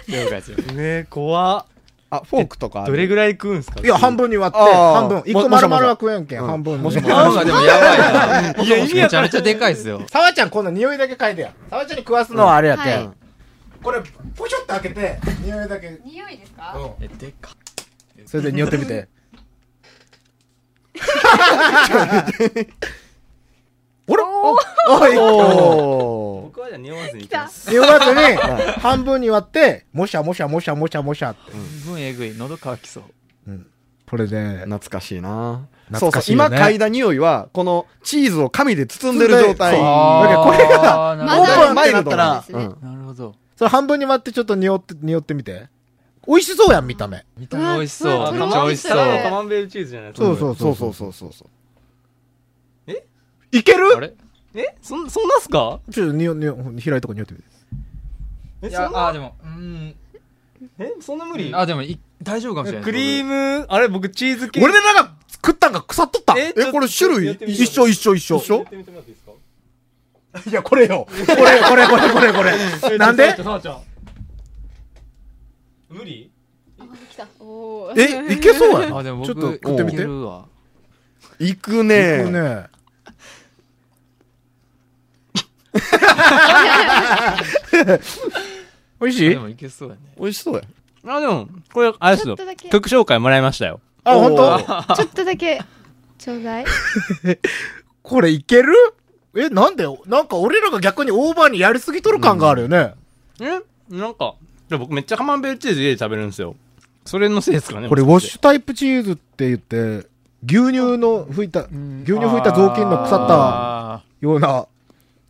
[0.07, 0.57] 了解ですよ。
[0.73, 1.65] ね怖っ。
[2.11, 2.85] あ、フォークとか。
[2.85, 3.79] どれぐらい食うんすか？
[3.81, 5.23] いや、半分に割って、半分。
[5.25, 6.83] 一個丸々は食えんけん、うん半分に。
[6.83, 7.97] もしもしなんかでもやばい
[8.53, 8.63] な。
[8.63, 10.01] いや意味めちゃめちゃでかいですよ。
[10.09, 11.53] さわちゃん、今度匂いだけ嗅いでや。
[11.69, 13.07] さわちゃんに食わすのはあれやけん。
[13.07, 13.15] はい
[13.81, 14.01] これ、
[14.35, 16.01] ポショって開けて、匂いだけ。
[16.03, 16.75] 匂いですか？
[16.75, 17.51] うんえ、でか。
[18.25, 19.07] それで匂ってみて。
[24.09, 24.25] おら
[24.89, 26.45] おいおー。
[26.45, 27.69] 僕はじゃあ匂わずにいきます。
[27.69, 28.35] 匂わずに、
[28.81, 31.51] 半分に割って、もしゃもしゃもしゃもしゃもしゃって。
[31.51, 32.33] すごいえぐい。
[32.33, 33.03] 喉乾きそう。
[34.09, 39.73] これで、懐かしいな懐かしいよねそうそう、今嗅いだ匂いは、このチーズを紙で包んでる状態。
[39.73, 43.35] だけどこれがオープンってなったらマイルドな、るほど。
[43.55, 45.67] それ半分に割ってちょっと匂って、匂ってみて。
[46.27, 47.23] 美味しそうやん、見た目。
[47.37, 48.31] 見た目美味しそう。
[48.33, 48.97] めっちゃ美味しそう。
[48.97, 51.31] カマンベールチーズじゃないそうそうそうそうそうそう。
[53.51, 53.95] いける？
[53.95, 54.13] あれ？
[54.55, 54.75] え？
[54.81, 55.79] そん、そんなっすか？
[55.91, 57.45] ちょっと匂、匂、開いとこ匂ってみて。
[58.63, 59.07] え、いや、そんな？
[59.07, 59.95] あ、でも、うん。
[60.77, 61.53] え、そんな無理？
[61.53, 62.83] あ、でもい、大丈夫かもしれない。
[62.83, 64.62] クリーム、あれ僕チーズ系。
[64.62, 66.35] 俺でなんか食ったんが腐っとった？
[66.38, 67.31] ええ、これ種類？
[67.47, 68.38] 一緒一緒一緒。
[68.38, 70.49] 一緒やってみてもらっていいですか？
[70.49, 71.07] いや、これよ。
[71.09, 71.25] これ、
[71.62, 72.97] これ、これ、これ、これ。
[72.97, 73.35] なんで？
[75.89, 76.31] 無理？
[76.79, 77.27] あ、来た。
[77.39, 78.97] おーえ、いけそうやな。
[78.97, 80.45] あ、でもちょ僕、っと食ってみていけるわ。
[81.39, 82.67] 行くねいくね。
[89.01, 89.29] 美味しい？
[89.29, 90.01] でもいけそうだね。
[90.19, 90.62] 美味しそうや。
[91.08, 92.55] あ、でも、これ、あれですよちょっとだ。
[92.55, 93.79] け曲紹介もらいましたよ。
[94.03, 95.62] あ、本お当ーちょっとだけ、
[96.17, 96.65] ちょうだい。
[98.03, 98.73] これいける？
[99.36, 99.86] え、なんで？
[100.08, 102.93] なんか俺らが逆にオーバーにやりすぎとる感があるよね。
[103.39, 103.60] え？
[103.89, 104.36] なんか、
[104.69, 106.55] で僕めっちゃカマンベールチーズ家で食べるんですよ。
[107.05, 107.88] それのせいですかね。
[107.89, 108.39] これウォッシュ。
[108.39, 110.08] ュタイプチーズって言って、
[110.45, 111.69] 牛乳の吹いた、牛
[112.17, 114.67] 乳吹いた雑巾の腐ったあような、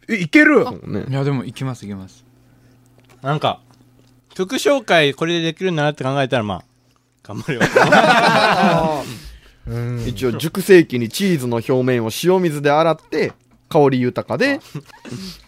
[0.10, 0.66] え、いける？
[1.10, 2.26] いや、でもいきますいきます。
[3.22, 3.62] なんか、
[4.34, 6.64] 曲紹介これでできるんだなって考えたら、まあ、
[7.24, 7.62] 頑張るよ。
[9.68, 10.06] うん。
[10.08, 13.34] 一応熟成機にチーズの表面を塩水で洗って、
[13.70, 14.60] 香り豊かで、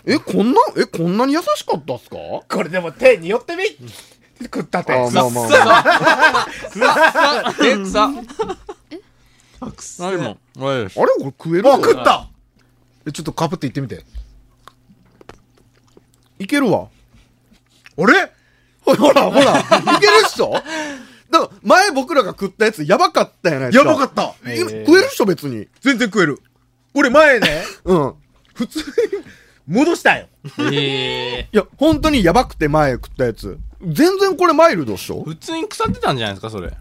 [0.06, 2.15] え、こんな、え、こんなに優しかったっすか？
[2.17, 3.63] これでも手によってみ。
[4.43, 4.93] 食った手。
[4.93, 5.38] あまあまあま
[7.47, 7.56] あ。
[7.63, 8.04] え、草。
[8.06, 8.12] あ、
[9.76, 10.08] 草。
[10.08, 12.28] あ、れこれ食えるあ、ぞ食った。
[13.08, 14.04] え、ちょっとかぶっていってみて。
[16.41, 16.88] いけるわ。
[17.97, 18.32] あれ？
[18.84, 20.51] ほら、ほら、いけるっしょ？
[20.54, 23.89] だから、前僕らが食ったやつやばかったやないですか。
[23.89, 25.67] やばかった今食えるっしょ、別に。
[25.82, 26.39] 全然食える。
[26.93, 28.13] 俺前ね、 うん。
[28.54, 28.84] 普通に
[29.67, 30.27] 戻したよ。
[30.73, 33.58] えいや、本当にやばくて前食ったやつ。
[33.82, 35.21] 全然これマイルドっしょ？
[35.21, 36.71] ー、普通に腐ってたんじゃないですか、それ。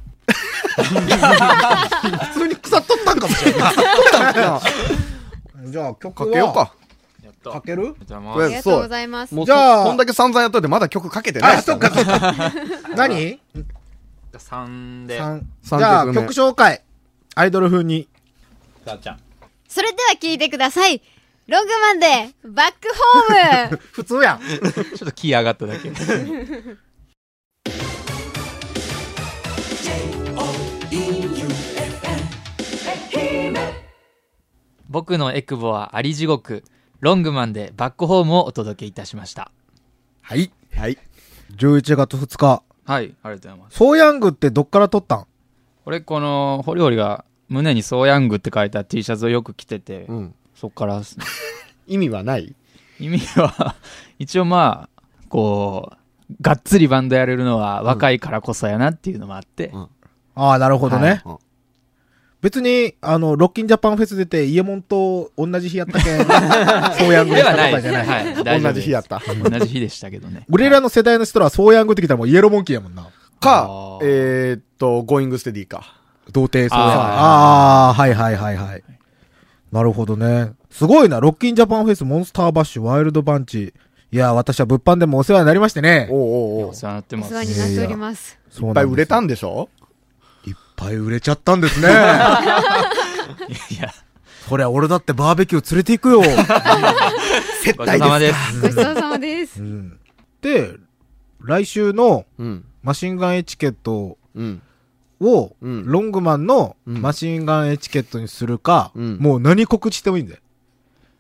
[0.81, 3.75] 普通に腐っとったんかもしれない。
[5.67, 6.73] じゃあ曲はかけようか。
[7.43, 7.95] かける？
[8.05, 9.35] じゃありがとうございます。
[9.35, 12.53] じゃあそこんだけ散々やっといてまだ曲かけてないあ、そっかそっか。
[12.97, 13.41] 何
[14.33, 15.17] ？3で。
[15.63, 16.83] じゃあ曲紹介。
[17.35, 18.09] アイドル風に。
[18.85, 19.21] さあちゃん。
[19.69, 21.01] それでは聞いてください。
[21.47, 22.07] ロングマンで、
[22.45, 22.89] バック
[23.29, 24.41] ホーム 普通やん。
[24.47, 25.91] ちょっとキー上がっただけ。
[34.89, 36.65] 僕のエクボはあり地獄。
[37.01, 39.51] ロングマンでバックホームをお届けいたしました。
[40.21, 40.53] はい。
[40.77, 40.99] はい。
[41.57, 42.63] 11月2日。
[42.85, 43.77] はい、ありがとうございます。
[43.79, 45.27] ソーヤングってどっから撮ったん？
[45.85, 50.35] これ、この、ホリホリが胸にソーヤングって書いた T シャツをよく着てて、うん。
[50.55, 51.07] そっからね、
[51.87, 52.55] 意味はない？
[52.99, 53.77] 意味は、
[54.19, 59.89] 一応まあ、こう、がっつりバンドやれるのは若いからこそやなっていうのもあって、うん
[60.35, 61.23] ああ、なるほどね。
[61.25, 61.39] うん
[62.41, 68.07] 別に、あの、ロッキンジャパンフェス出て、イエモンと同じ日やったけん、 So Young ではないとかじゃない。
[68.07, 69.21] はい、同じ日やった。
[69.51, 70.47] 同じ日でしたけどね。
[70.51, 73.09] 俺らの世代の人らは So Young ってきたらもうイエローモンキーやもんな。
[73.41, 73.69] か
[74.03, 75.95] えーっと、ゴーイングステディか。
[76.33, 77.01] 童貞ソーヤング。
[77.03, 78.83] あーあはいはいはいはい。
[79.73, 80.53] なるほどね。
[80.71, 81.21] すごいな。
[81.21, 83.75] ロッキンジャパンフェス、モンスターバッシュ、ワイルドバンチ。
[84.13, 86.09] いや、私は物販でもお世話になりましてね。
[86.11, 87.31] おうおうおうお世話になっておます。
[87.33, 88.39] 世話になっております。
[88.61, 89.69] いっぱい売れたんんでしょ？
[90.81, 91.89] ぱい売れちゃったんですね。
[93.71, 93.93] いや、
[94.49, 96.23] そりゃ俺だってバーベキュー連れて行くよ。
[97.63, 98.61] 接ごちそうさまです。
[98.61, 99.61] ごちそうさまです。
[99.63, 99.99] うん
[100.41, 100.77] で、
[101.43, 102.65] 来週のうん。
[102.83, 104.63] マシンガンエチケットうん。
[105.21, 110.41] を、うんロングマンのうんマシンガンエチケットにするか、うんもう何告知してもいいんだよ。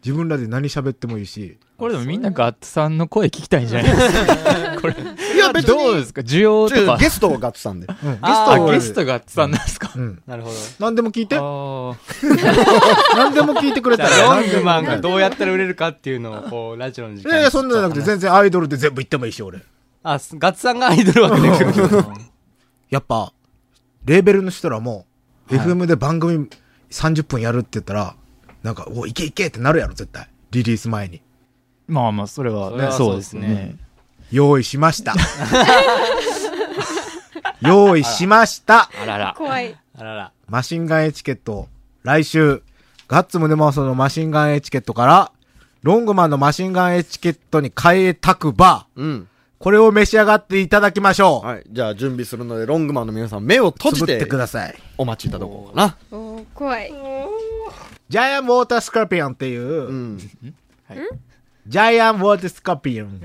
[0.04, 1.58] 自分らで何喋ってもいいし。
[1.76, 4.12] これでもみんなガッツさんの声聞きたいんじゃないです
[4.76, 4.80] か？
[4.80, 5.78] これ、いや、別に。
[5.78, 6.96] どうですか需要とか？
[6.98, 7.86] ゲストをガッツさんで。
[7.86, 9.92] うんゲストゲストガッツさんなんですか？
[9.94, 10.22] うん。
[10.26, 10.54] なるほど。
[10.78, 11.36] 何でも聞いて。
[13.16, 14.16] 何でも聞いてくれじたら。
[14.36, 19.58] ロングマンがどうやったら売れるかっていうのを、こう、ラジオの時間いやいや、そんなんじゃなくて全然アイドルで全部言ってもいいし、俺。
[20.02, 22.04] あ、すガッツさんがアイドル枠で来る。
[22.90, 23.32] やっぱ、
[24.04, 25.06] レーベルの人らも、
[25.48, 26.48] FM で番組
[26.90, 28.14] 30分やるって言ったら、
[28.62, 30.29] なんか、お、いけいけってなるやろ、絶対。
[30.51, 31.23] リリース前に。
[31.88, 33.77] まあまあ、それはそれはそううですすねね。
[34.31, 35.14] 用意しました。
[37.62, 38.90] 用意しました。
[39.03, 39.35] あらら。
[39.37, 39.77] 怖い。
[39.99, 40.33] あらら。
[40.49, 41.68] マシンガンエチケット、
[42.03, 42.62] 来週、
[43.09, 45.33] ガッツムネマソのマシンガンエチケットから、
[45.83, 49.29] ロングマンのマシンガンエチケットに変えたくば、うん。
[49.59, 51.46] これを召し上がっていただきましょう。
[51.46, 51.64] はい。
[51.70, 54.75] じゃあ準備するので、ロングマンの皆さん、目を閉じつぶっててください。
[54.96, 55.96] お待ちいただこうかな。
[56.11, 56.90] おー怖い。
[58.11, 60.18] ジャイアンウォータースカーピオンっていう、うん。
[60.18, 63.20] ジャイアンウォータースカーピオン。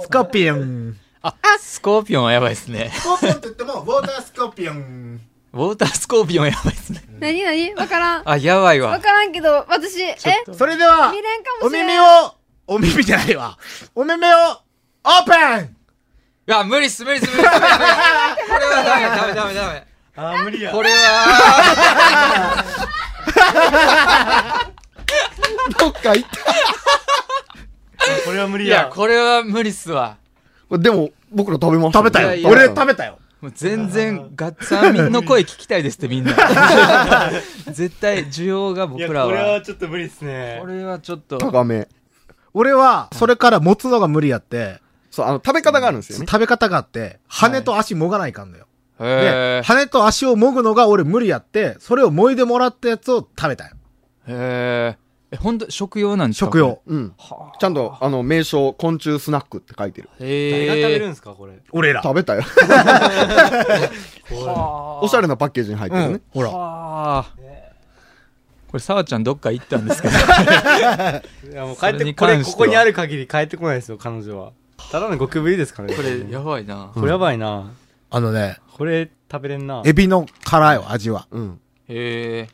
[0.00, 0.96] スカーピオン。
[1.20, 2.92] あ、スコーピオンはやばいですね。
[2.94, 5.20] スカーピオンって言っても、ウォータースカーピオン。
[5.52, 7.02] ウォータースコーピオンやばいですね。
[7.18, 8.22] なになにわからん。
[8.24, 8.90] あ、やばいわ。
[8.90, 10.16] わからんけど、私、え？
[10.56, 11.12] それでは
[11.60, 11.86] おもしれん。
[11.88, 12.04] 耳を、
[12.68, 13.58] お耳じゃないわ。
[13.96, 14.28] お耳を、
[15.02, 15.64] オープン
[16.46, 17.50] いや、無理っす、無理っす、無理っす。
[17.50, 19.84] これはダメ、ダメ、ダメ、ダメ。
[20.14, 20.70] あー、無理や。
[20.70, 22.64] これは、
[25.78, 26.38] どっか行った。
[28.24, 28.86] これは無理いや、や。
[28.86, 30.16] これは無理っすわ。
[30.70, 32.42] でも、僕ら食べました食べたいやい。
[32.42, 33.18] やよ俺食べたよ。
[33.40, 36.32] もう全然、ガッツさんの声聞きたいですって、 みんな。
[37.70, 39.60] 絶対、需要が僕いや、らはこれは。
[39.60, 40.66] ちょっと無理っすねこ。
[40.66, 41.80] れはちょっと、高め。
[41.80, 41.88] ウ
[42.54, 46.26] 俺は、それから持つのが無理やって、そう、あの、食べ方があるんですよね。
[46.28, 48.66] 食べ方があって、羽と足もがないかんのよ。
[49.00, 53.70] へで、羽と足をもぐのが俺無理やって、それをもいでもらったやつを食べたよ。
[54.26, 54.32] え。
[54.32, 55.07] へえ。
[55.30, 56.46] え、ほんと、食用なんですか？
[56.46, 56.80] 食用。。
[56.86, 57.12] うん。
[57.18, 60.08] はちゃんと、あの、名称、昆虫スナックって書いてる。
[60.20, 60.66] へえ。
[60.68, 61.52] 誰が食べるんですか、これ？
[61.72, 62.02] 俺ら。
[62.02, 62.42] 食べたよ。
[64.32, 65.04] はあ。
[65.04, 66.20] おしゃれなパッケージに入ってるね。
[66.30, 66.50] ほら。
[66.50, 67.24] はあ。
[68.68, 70.14] これ、さわちゃんどっか行ったんですけど。
[71.52, 74.52] いや、もう帰って、それにこれ、関してはここにある限り帰ってこないですよ、彼女は。
[74.90, 75.94] ただの極ぶりですからね。
[75.94, 76.90] これ、やばいな。
[76.94, 77.70] これやばいな。
[78.10, 79.82] あのね、これ、食べれんな。
[79.84, 81.26] エビの辛いよ、味は。
[81.30, 81.60] うん。
[81.88, 82.48] へえ。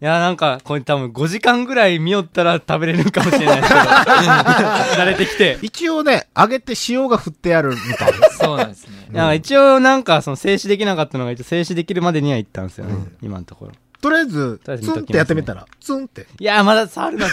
[0.00, 3.80] いや、なんか、これ多分5時間ぐらい見よったら食べれるかもしれないですけど。
[5.02, 5.58] 慣れてきて。
[5.60, 8.12] 一応ね、揚げて塩が振ってあるみたい。
[8.40, 9.08] そうなんですね。
[9.12, 12.94] いや、一応なんか、その静止できなかったのが、一応静止できるまでには行ったんですよね。
[13.22, 13.72] 今のところ。
[14.00, 16.28] とりあえず、ツンってやってみたら、ツンって。
[16.38, 17.26] いや、まだ触るな。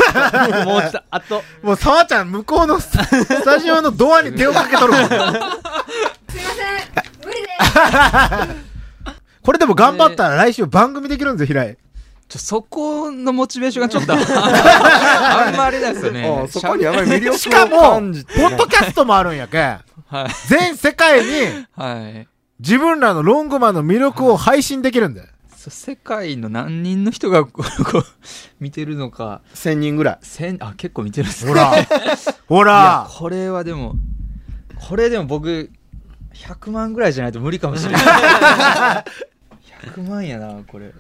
[0.66, 1.44] もうちょっと、あと。
[1.62, 5.08] もう、沢ちゃん、向こうのス スタジオのドアに手をかけとるもん。
[5.08, 5.46] すいません。
[7.24, 7.48] 無理で
[8.56, 8.66] す。
[9.44, 11.78] これでも頑張ったら来週番組できるんですよ、平井。
[12.28, 16.28] ちょ、そこのモチベーションがちょっと、 あんまりなんですよね。
[16.28, 18.34] ああそこにやばい魅力しかも、を感じて。
[18.34, 19.80] ポッドキャストもあるんやけん。
[20.08, 20.28] はい。
[20.48, 22.28] 全世界にはい。
[22.60, 25.28] 自分らのロングマンの魅力を配信できるんだよ。
[25.70, 28.04] 世界の何人の人がこう、
[28.60, 30.18] 見てるのか、1000人ぐらい。
[30.22, 31.52] 千、あ、結構見てるんですね。
[31.52, 31.86] ほら。
[32.48, 33.08] ほら。
[33.10, 33.96] これはでも、
[34.88, 35.72] これでも僕、
[36.36, 38.02] 100万ぐらいじゃないと無理かもしれない。
[39.96, 40.94] 100万やな、これ。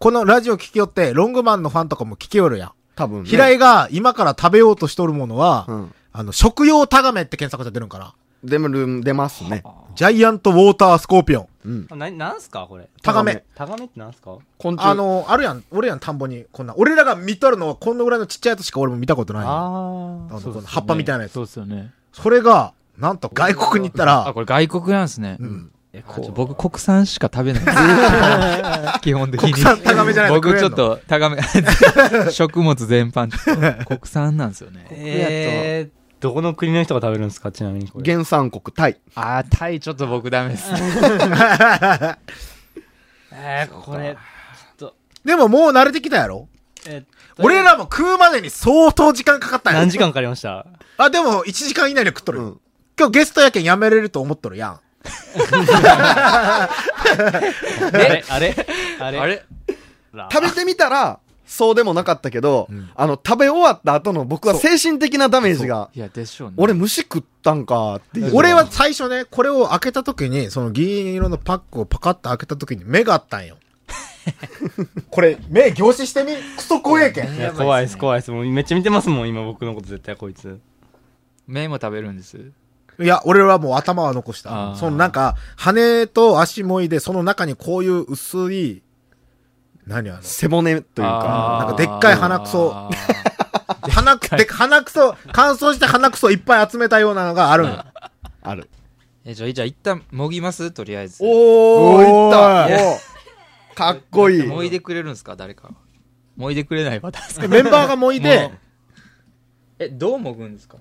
[0.00, 2.72] このラジオ聞きよって、ロングマンのファンとかも聞きよるやん。
[2.96, 3.28] 多分ね。
[3.28, 5.94] 平井が今から食べようとしとるものは、うん。
[6.10, 8.14] あの、食用タガメって検索で出るんかな。
[8.42, 9.62] 出る、出ますね。
[9.94, 11.48] ジャイアントウォータースコーピオン。
[11.66, 11.86] うん。
[11.90, 12.88] あな、なんすかこれ？
[13.02, 13.44] タガメ。
[13.54, 14.38] タガメってなんすか？
[14.56, 14.86] 昆虫。
[14.86, 16.72] あ、の、あるやん、俺やん、田んぼに、こんな。
[16.78, 19.44] 俺らが見とるのはこんなぐらいのちっちゃいやつしか俺も見たことない。
[19.44, 21.92] あああのこの葉っぱみたいなやつそうですよね。
[22.14, 25.36] それが、なんと外国に行ったあ、ら、これ外国なんですね。
[25.38, 25.70] うん。
[25.92, 29.00] えこう僕国産しか食べないです。
[29.02, 29.52] 基本的に。
[29.52, 31.38] 国産タガメじゃない僕ちょっと、タガメ、
[32.30, 34.86] 食物全般、ちょっと 国産なんですよね。
[34.90, 37.50] えー、どこの国の人が食べるんですか？
[37.50, 38.12] ちなみにこれ。
[38.12, 39.00] 原産国タイ。
[39.16, 40.70] あー、タイちょっと僕ダメです。
[43.32, 44.16] えー、これ、
[45.24, 46.48] でももう慣れてきたやろ？
[46.86, 47.04] え
[47.38, 50.66] 俺らも食うまでに相当時間かかったんや何時間かかりました？
[50.98, 52.44] あ、でも1時間以内で食っとるよ。
[52.44, 52.60] うん。
[52.98, 54.80] 今日ゲストやけんやめれると思っとるやん。
[55.04, 56.68] あ
[57.92, 58.54] れあれ
[59.00, 59.44] あれあれ？
[60.32, 66.54] 食べてみたら、そうでもなかったけど、うんあの、食べ終わった後の僕は精神的なダメージが、いや、でしょうね。
[66.58, 68.30] 俺虫食ったんかっていう。
[68.34, 73.56] 俺は、最初ね、これを開けた時に、その銀色のパックをパカッと開けた時に目があったんよ。
[75.10, 77.34] これ、目凝視してみクソ怖えけん。
[77.34, 78.30] いや怖いです、怖いです。
[78.30, 80.60] もうめっちゃ見てますもん、今僕のこと絶対こいつ。
[81.48, 82.38] 麺も食べるんです。
[83.00, 84.74] いや、俺はもう頭は残した。
[84.76, 88.82] そのなんか、羽と足もいで、その中にこういう薄い、
[89.86, 92.90] 何あの、背骨というか、なんかでっかい鼻くそ。
[93.90, 97.84] 鼻く、で、鼻くそ、乾燥した鼻くそいっぱい集めたようなのがあるんよ。
[98.42, 98.68] ある。
[99.24, 100.70] え、じゃあ、じゃあ一旦、もぎます？
[100.70, 101.18] とりあえず。
[101.22, 102.32] おー、いっ
[103.74, 103.74] た。
[103.74, 104.42] かっこいい。
[104.46, 105.36] もいでくれるんですか？
[105.36, 105.70] 誰か。
[106.36, 107.28] もいでくれないパターン。
[107.28, 108.50] ですかメンバーがもいで。
[109.78, 110.76] え、どうもぐんですか？
[110.78, 110.80] あ、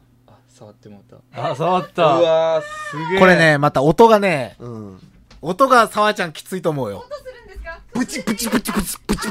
[0.60, 1.52] 触ってもらった。
[1.52, 2.06] あ、触っうた。
[2.06, 3.20] わー、すげえ。
[3.20, 3.38] これ。
[3.38, 5.00] ね、また音がね、うん。
[5.42, 7.06] 音が沢ちゃんきついと思うよ。
[7.10, 7.82] どうするんですか？
[7.94, 9.22] プチプチプチプチプチ。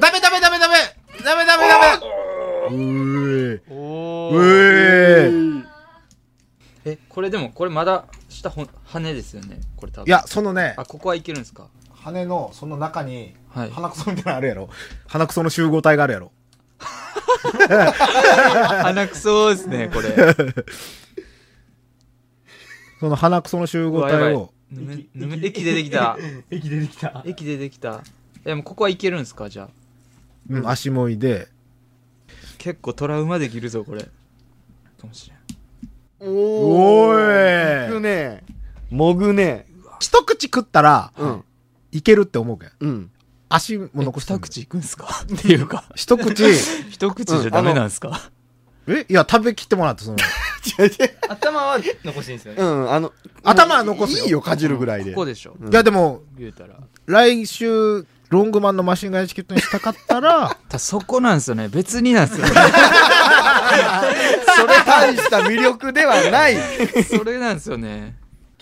[0.00, 0.76] ダメダメダメダメ
[1.22, 2.06] ダメダメダメ
[2.68, 4.38] うーうおー。
[5.62, 5.66] ー
[6.86, 9.60] え、これでも、これまだ、下ほん、羽ですよね？
[9.76, 10.06] これ多分。
[10.06, 11.68] いや、そのねあ、、ここはいけるんですか？
[11.92, 13.70] 羽のその中に、はい。
[13.70, 14.68] 鼻くそみたいなのあるやろ。
[15.06, 16.32] 鼻くその集合体があるやろ。
[18.82, 20.08] 鼻くそですね、これ。
[23.00, 24.52] その鼻くその集合体を。
[24.72, 26.16] 駅出てきた。
[26.50, 27.22] 駅出てきた。
[27.26, 28.02] 駅出てきた。
[28.44, 29.68] え、もうここはいけるんですかじゃあ？
[30.48, 31.48] うん、足もいで。
[32.58, 34.02] 結構トラウマできるぞ、これ。
[34.02, 34.08] か
[35.06, 35.38] もしれん。
[36.28, 37.88] おおー。
[37.88, 38.44] もぐいね。
[38.90, 39.66] もぐね。
[40.00, 41.44] 一口食ったら、うん。
[41.92, 42.70] いけるって思うけん。
[42.80, 43.10] うん。
[43.48, 45.08] 足も残して二口いくんすか？
[45.22, 45.84] っていうか。
[45.94, 46.44] 一口、
[46.90, 48.30] 一口じゃダメなんですか、
[48.88, 50.16] えいや、食べきってもらって、その、
[51.28, 52.62] 頭は残していいんですよね。
[52.62, 53.12] うん、あの、
[53.44, 55.10] 頭は残すよいいよ、かじるぐらいで。
[55.12, 56.74] ここでしょうんいや、でも、言うたら。
[57.06, 61.68] 来週、ロングマンのマシンガンチケットにしたかったら、たそこなんですよね。
[61.68, 62.52] 別になんですよね。
[64.56, 66.56] それ大した魅力ではない。
[67.04, 68.16] それなんですよね。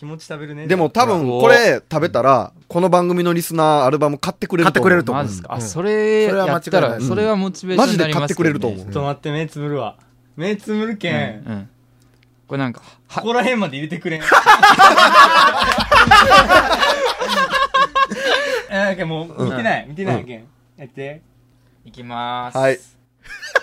[0.04, 0.66] 気持ち食べるね。
[0.66, 4.90] でも多分これ食べたら、この番組のリスナーアルバム買ってくれると思う。
[4.90, 5.54] 買ってくれると思うマジですか？
[5.54, 8.52] あ、うんそれそれは間違いないやったら、それはモチベーションになりますけど、ね。
[8.52, 9.96] マジで買ってくれると思うちょっと待って、目つぶるわ。
[10.36, 11.14] 目つむるけん。
[11.14, 11.68] うん。
[12.46, 14.20] これなんか、は、ここら辺まで入れてくれん。
[18.70, 19.86] えなんかもう、見てない。
[19.88, 20.44] 見てないけん。
[20.76, 21.22] やって。
[21.86, 22.58] いきまーす。
[22.58, 22.78] はい。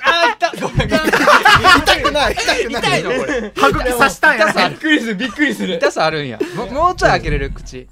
[0.04, 2.82] あー、痛っごめんごめん痛くない、痛くない。
[2.82, 3.52] 痛いのこれ。
[3.56, 4.70] 歯茎刺したんやね。
[4.70, 5.76] びっくりする、びっくりする。
[5.76, 6.40] 痛さあるんや。
[6.56, 7.88] ももうちょい開けれる口。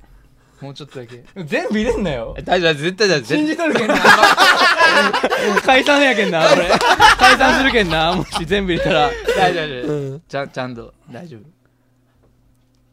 [0.62, 1.24] もうちょっとだけ。
[1.46, 2.42] 全部入れんなよえ。
[2.42, 3.38] 大丈夫、絶対大丈夫。
[3.38, 3.96] 信絶じとるけんな。
[5.64, 6.70] 解散やけんな、俺。
[7.18, 9.10] 解散するけんな、もし全部入れたら。
[9.38, 10.20] 対大丈夫、大丈夫。
[10.28, 11.40] ちゃん、ちゃんと、大丈夫。
[11.42, 11.44] い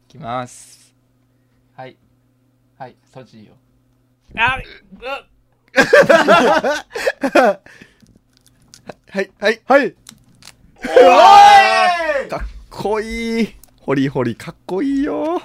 [0.07, 0.95] きます。
[1.75, 1.97] はい。
[2.77, 3.53] はい、そっちいいよ。
[4.37, 4.59] あ、
[9.09, 9.61] はい、はい。
[9.67, 9.95] はい。
[12.29, 12.39] かっ
[12.69, 13.55] こいい。
[13.79, 15.41] ホリホリかっこいいよ。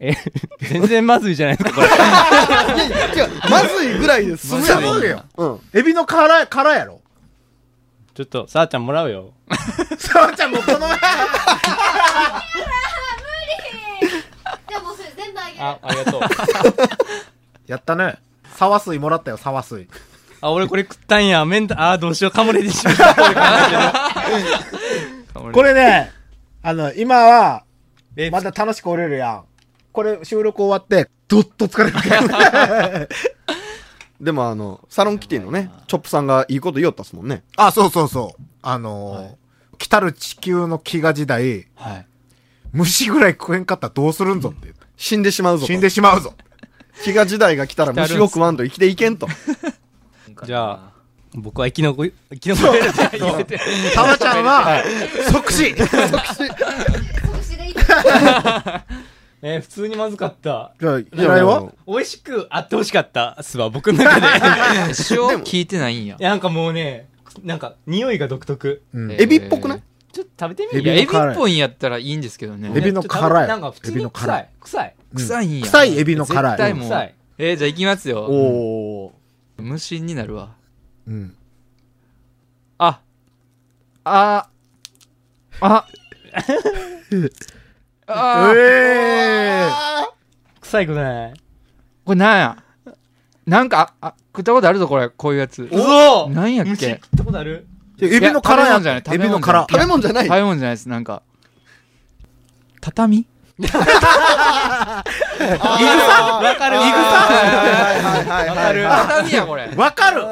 [0.00, 0.12] え、
[0.60, 1.86] 全然まずいじゃないですか、これ。
[1.86, 1.90] い
[3.18, 4.94] やまずいぐらいで済むやろ。
[4.94, 5.24] そうよ。
[5.36, 5.60] うん。
[5.72, 7.00] エビの殻、殻やろ。
[8.14, 9.32] ちょっと、さあちゃんもらうよ。
[9.98, 10.98] さあちゃんもうこの前。
[10.98, 15.62] じゃあもうそれ全部あげる。
[15.62, 16.22] あ、ありがとう。
[17.70, 18.18] やったね。
[18.56, 19.88] 沢水もらったよ、沢水。
[20.40, 21.44] あ、俺これ食ったんや。
[21.44, 23.14] メンタ、あー、どうしよう、カモレでしまった。
[25.52, 26.10] これね、
[26.62, 27.64] あの、今は、
[28.16, 29.44] えまだ楽しく折れるやん。
[29.92, 33.08] これ収録終わって、どっと疲れる。
[34.20, 37.44] でもあの、サロンキティのね、チョップさんがいいこと言おったっすもんね。
[37.56, 38.42] あ、そうそうそう。
[38.62, 39.48] あのー
[39.78, 42.06] 来たる地球の飢餓時代、はい。
[42.72, 44.74] 虫ぐらい食えんかったらどうするんぞって。
[44.96, 45.72] 死んでしまうぞと。
[45.72, 46.34] 死んでしまうぞ。
[47.04, 49.28] 飢餓時代が来たら虫を食わんと生きていけんと。
[50.46, 50.92] じゃあ、
[51.34, 53.58] 僕は生き残り、生き残れるって言って。
[53.94, 54.82] 沢ちゃんは、
[55.30, 55.88] 即死即
[57.44, 57.74] 死でいい。
[59.40, 60.72] えー普通にまずかった。
[60.80, 61.72] じゃあ、平井は？
[61.86, 64.26] 美味しくあってほしかったっすわ、僕の中で。
[64.26, 64.92] い塩
[65.44, 66.16] 聞いてないんや。
[66.18, 67.08] や、なんかもうね、
[67.44, 68.82] なんか、匂いが独特。
[68.92, 69.82] うんエビっぽくない？
[70.12, 72.72] ちょっと食べてみエいや、エビっぽいんやったらいいんですけどね。
[72.74, 74.48] エビの辛いなんか普通エビのに臭い。
[74.60, 74.94] 臭い。
[75.14, 75.64] 臭いんや。
[75.66, 76.82] 臭いエビの辛い絶対もう。
[76.88, 77.14] 臭い。
[77.38, 78.22] えー、じゃあ行きますよ。
[78.24, 79.17] おー。
[79.58, 80.54] 無心になるわ。
[81.06, 81.36] うん。
[82.78, 83.00] あ。
[84.04, 84.48] あ。
[85.60, 85.86] あ。
[88.06, 88.52] あ。
[88.56, 89.70] ええ
[90.60, 91.34] 臭いことない？
[92.04, 92.62] これなんや？
[93.46, 95.08] なんか、あ、あ食ったことあるぞ、これ。
[95.08, 95.62] こういうやつ。
[95.64, 97.66] 嘘なんやっ虫食けったことある？
[98.00, 99.66] エビの殻やいや食べ物じゃないエビの殻。
[99.68, 101.22] 食べ物じゃない食べ物じゃないです、なんか。
[102.80, 103.26] 畳？
[103.58, 103.68] わ
[106.56, 106.82] かるわ。
[106.82, 106.92] は
[107.94, 109.06] いはいはいはいはい。
[109.08, 109.68] 畳や、これ。
[109.74, 110.24] わかる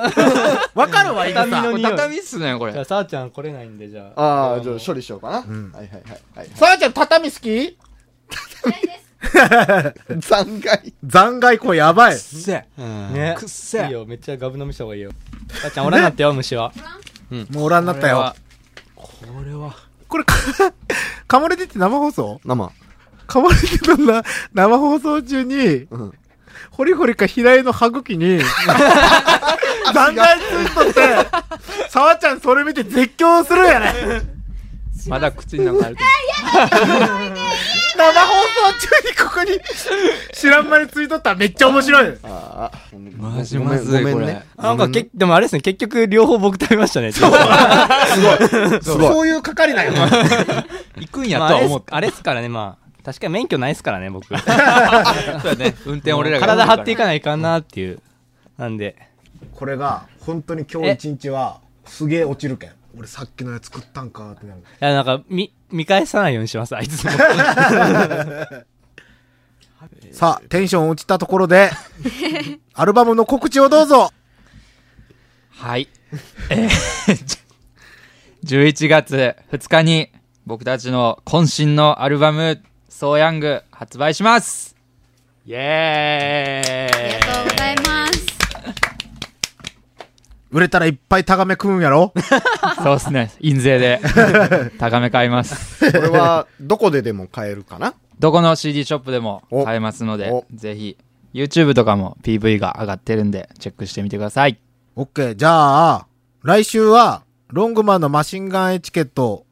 [0.75, 1.83] わかるわ、イグさん。
[1.83, 2.73] 畳っすね、これ。
[2.73, 4.23] じゃあ、さあちゃん来れないんで、じゃあ。
[4.23, 5.41] ああ、じゃあ処理しようかな。
[5.41, 6.03] んはいはいはい
[6.39, 6.49] はい。
[6.55, 7.77] さあちゃん、畳好き？
[10.21, 10.95] 残骸。
[11.05, 12.17] 残骸これやばい。
[12.19, 12.83] せえ。
[13.13, 13.35] ね。
[13.39, 15.11] くっせえいいよ、めっちゃガブ飲みした方がいいよ。
[15.51, 16.73] さあちゃん、おらんなってよ、虫は。
[17.51, 18.35] もうおらんなったよ。
[18.95, 19.11] こ
[19.45, 19.75] れは。
[20.09, 20.35] これ、か、
[21.27, 22.41] かもれてって生放送？
[22.45, 22.71] 生。
[23.27, 26.13] かもれてたんだ、生放送中に、うん。
[26.71, 28.39] ホリホリか平井の歯茎に、
[29.95, 31.01] 残骸ついとって、
[31.89, 34.37] 沢ちゃんそれ見て絶叫するやね。
[35.09, 36.09] まだ口になんかあるけど。
[37.97, 39.59] 生放送中にここに、
[40.35, 42.19] 知らん間についとったらめっちゃ面白い。
[42.25, 42.79] ああ。
[43.17, 44.45] マジまずいごめんね。
[44.59, 47.13] なんか、け、でもあれですね、結局、両方僕食べましたね。
[47.17, 47.33] すごい。
[48.83, 49.93] そういう係なんよ。
[50.97, 51.97] 行くんやとは思った。
[51.97, 52.86] あれっすからね、まあ。
[53.07, 54.27] 確かに免許ないっすからね、僕。
[54.35, 55.77] そうだね。
[55.87, 56.47] 運転俺らが。
[56.49, 58.01] 体張っていかないかんなっていう。
[58.59, 58.97] なんで。
[59.55, 62.73] これが、本当に今日一日は、すげえ落ちるけん。
[62.99, 64.61] 俺さっきのやつ食ったんかってなる。
[64.61, 67.13] いや、なんか、み、見返さないようにします、あいつも。
[70.11, 71.71] さあ、テンション落ちたところで、
[72.75, 74.11] アルバムの告知をどうぞ
[75.51, 75.89] はい。
[76.51, 77.41] えー、
[78.43, 80.11] じゅ11月2日に
[80.45, 82.63] 僕たちの渾身のアルバム、
[82.99, 84.75] ソーヤング発売します
[85.45, 88.27] イェーイありがとうございます。
[90.51, 92.15] 売れたらいっぱいタガメ食うんやろ？
[92.83, 93.33] そうっすね。
[93.41, 94.01] 印税で
[94.79, 95.93] 高め買います。
[95.93, 97.93] これは、どこででも買えるかな？
[98.19, 100.97] どこの CD ショップでもお買えますのでお、ぜひ、
[101.35, 104.59] YouTube とかも PV が上がってるんで、チェックしてみてください。
[104.97, 105.35] オッケー。
[105.37, 106.07] じゃあ、
[106.43, 109.46] 来週は、ロングマンのマシンガンエチケット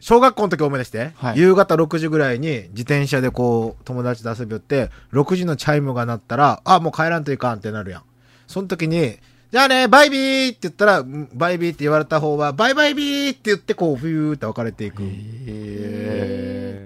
[0.00, 8.02] 小学校の時思い出して、はい夕方6時ぐらいに自転車でこう、友達と遊び寄って、6時のチャイムが鳴ったら、あ、もう帰らんといかんってなるやん。
[8.46, 9.16] その時に、
[9.50, 15.00] じゃあね、バイビーって言ったら、うんバイビーって言われた方は、バイバイビーって言って、こう、フューって分かれていく。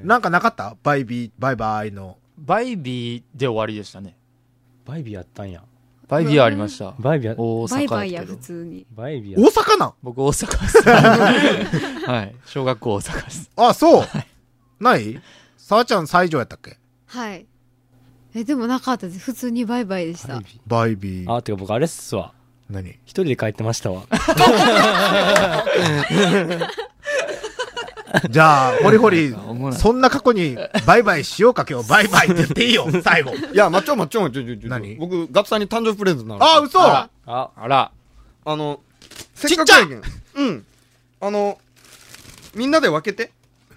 [0.04, 0.76] なんかなかった？
[0.82, 2.18] バイビー、バイバイの。
[2.38, 4.16] バイビーで終わりでしたね。
[4.84, 5.62] バイビーやったんや。
[6.12, 6.92] バイビーはありました。
[6.98, 8.40] バイビーや、大バイバイや、阪やけど普。
[8.42, 8.86] 通に。
[8.94, 9.94] バイビーや大阪なん？
[10.02, 10.82] 僕大阪です。
[12.06, 12.34] はい。
[12.44, 13.50] 小学校大阪です。
[13.56, 14.04] あ、そう？
[14.78, 15.18] ない？
[15.56, 16.76] 沢ちゃん西条やったっけ？
[17.06, 17.46] はい。
[18.34, 19.20] え、でもなかったです。
[19.20, 20.44] 普通にバイバイでしたバイ。
[20.44, 20.60] ビー。
[20.66, 21.34] バイビー。
[21.34, 22.34] あ、てか僕あれっすわ。
[22.68, 22.90] 何？
[22.90, 24.02] 一人で帰ってましたわ。
[28.28, 29.34] じゃあ、ホリホリ
[29.72, 30.56] そんな過去に、
[30.86, 31.88] バイバイしようか、今日。
[31.88, 33.32] バイバイって言っていいよ、 最後。
[33.34, 34.96] いや、まっちょまっちょまっちょちょちょ何？
[34.96, 36.44] 僕、ガッツさんに誕生日プレゼントなの。
[36.44, 37.90] あ、嘘ああ、あら。
[38.44, 38.80] あの、
[39.34, 40.02] せちっちゃいやけん
[40.34, 40.66] うん。
[41.20, 41.58] あの、
[42.54, 43.30] みんなで分けて。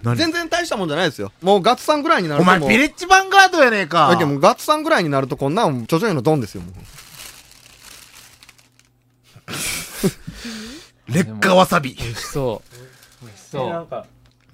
[0.03, 0.17] 何？
[0.17, 1.31] 全然大したもんじゃないですよ。
[1.41, 2.69] もうガッツさんぐらいになるお前、ともう。
[2.69, 4.23] ビレッジヴァンガードやねえかだけ。
[4.23, 6.73] どもうガッツさんぐらいになるとこんなん、ちょちょいのドンですよ、もう。
[11.07, 11.93] 劣化わさび。
[11.93, 12.61] 美味しそ
[13.21, 13.25] う。
[13.25, 13.69] 美味しそう。
[13.69, 14.05] なんか、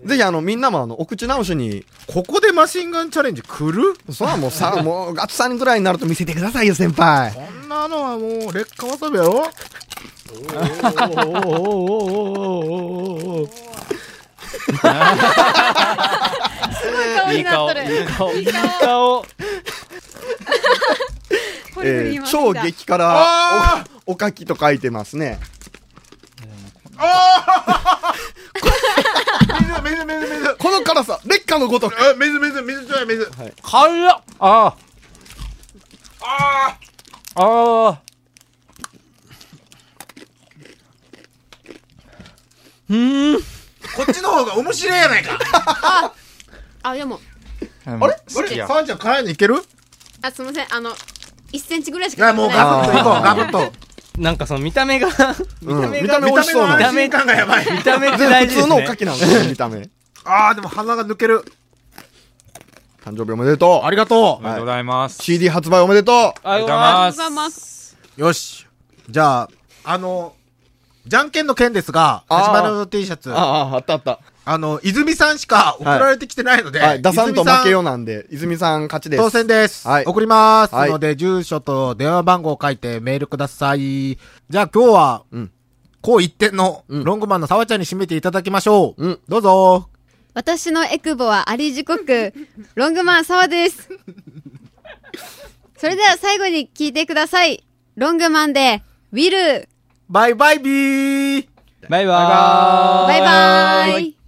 [0.05, 3.93] ぜひあの、みんなもあの、お口直しに、ここでマシンガンチャレンジ来る？
[4.11, 7.31] そらもうさ、もう、ガッツさんぐらいになると見せてくださいよ、先輩。
[7.33, 9.43] こんなのはもう、劣化わさびやろ？
[17.15, 17.83] 顔にないい顔、っとる。
[17.83, 18.45] いい顔、いい
[18.81, 19.25] 顔。
[21.83, 25.39] えー超激辛おかきと書いてますね。
[29.59, 30.55] 水、水、水、水。
[30.57, 31.95] この辛さ、劣化のごとく。
[31.99, 33.25] あ水、水、水ちょい、水。
[33.63, 34.67] 辛っああ。
[34.67, 34.75] あ
[36.23, 36.77] あ。
[37.35, 38.01] ああ。
[43.95, 45.39] こっちの方が面白いやないか。
[46.83, 47.19] あ、でも、
[47.85, 49.55] ああれあれサンちゃん辛いのいける？
[50.21, 50.67] あ、すみません。
[50.73, 50.91] あの、
[51.51, 53.73] 1センチぐらいしいや、かもうガブッといこう、ガブッと。
[54.21, 57.71] なんかその見た目が、うん見見た目が、た目美味しそうな見た目感がやばい。
[57.71, 58.95] 見た目って全大事ですね然普通のおか。
[58.95, 59.89] きなんですよ、見た目。
[60.23, 61.43] あー、でも鼻が抜ける。
[63.03, 65.19] 誕生日おめでとありがとおめでとうございます。
[65.19, 65.23] う。
[65.23, 66.15] CD 発売おめでとう。
[66.15, 66.33] ありがと
[66.65, 67.17] うございありがとうます。
[67.17, 67.97] ございます。
[68.17, 68.21] う。
[68.21, 68.67] よし。
[69.09, 69.49] じゃあ、
[69.85, 70.33] あの、
[71.07, 73.33] じゃんけんの件ですが、あー立花の T シャツ。
[73.33, 74.19] あああ、あったあった。
[74.57, 77.83] の、泉さんしか送られてきてないので、はい、出さんと負けよう。
[77.83, 79.23] なんで、泉さん勝ちです。
[79.23, 79.87] 当選です。
[79.87, 80.73] はい送ります。
[80.73, 83.79] はいので、住所と電話番号を書いてメールください。
[83.79, 85.51] じゃあ今日は、うん
[86.01, 89.05] こう一点の、うんロングマンの沢ちゃんに締めていただきましょう。
[89.05, 89.87] うんどうぞ。
[90.33, 92.33] 私のエクボはアリ時刻、
[92.73, 93.89] ロングマン沢です。
[95.77, 97.63] それでは最後に聞いてください。
[97.95, 99.67] ロングマンで、ウィル、
[100.09, 101.47] バイバイビー
[101.89, 103.17] バイバーイ。
[103.17, 104.20] バイバーイ。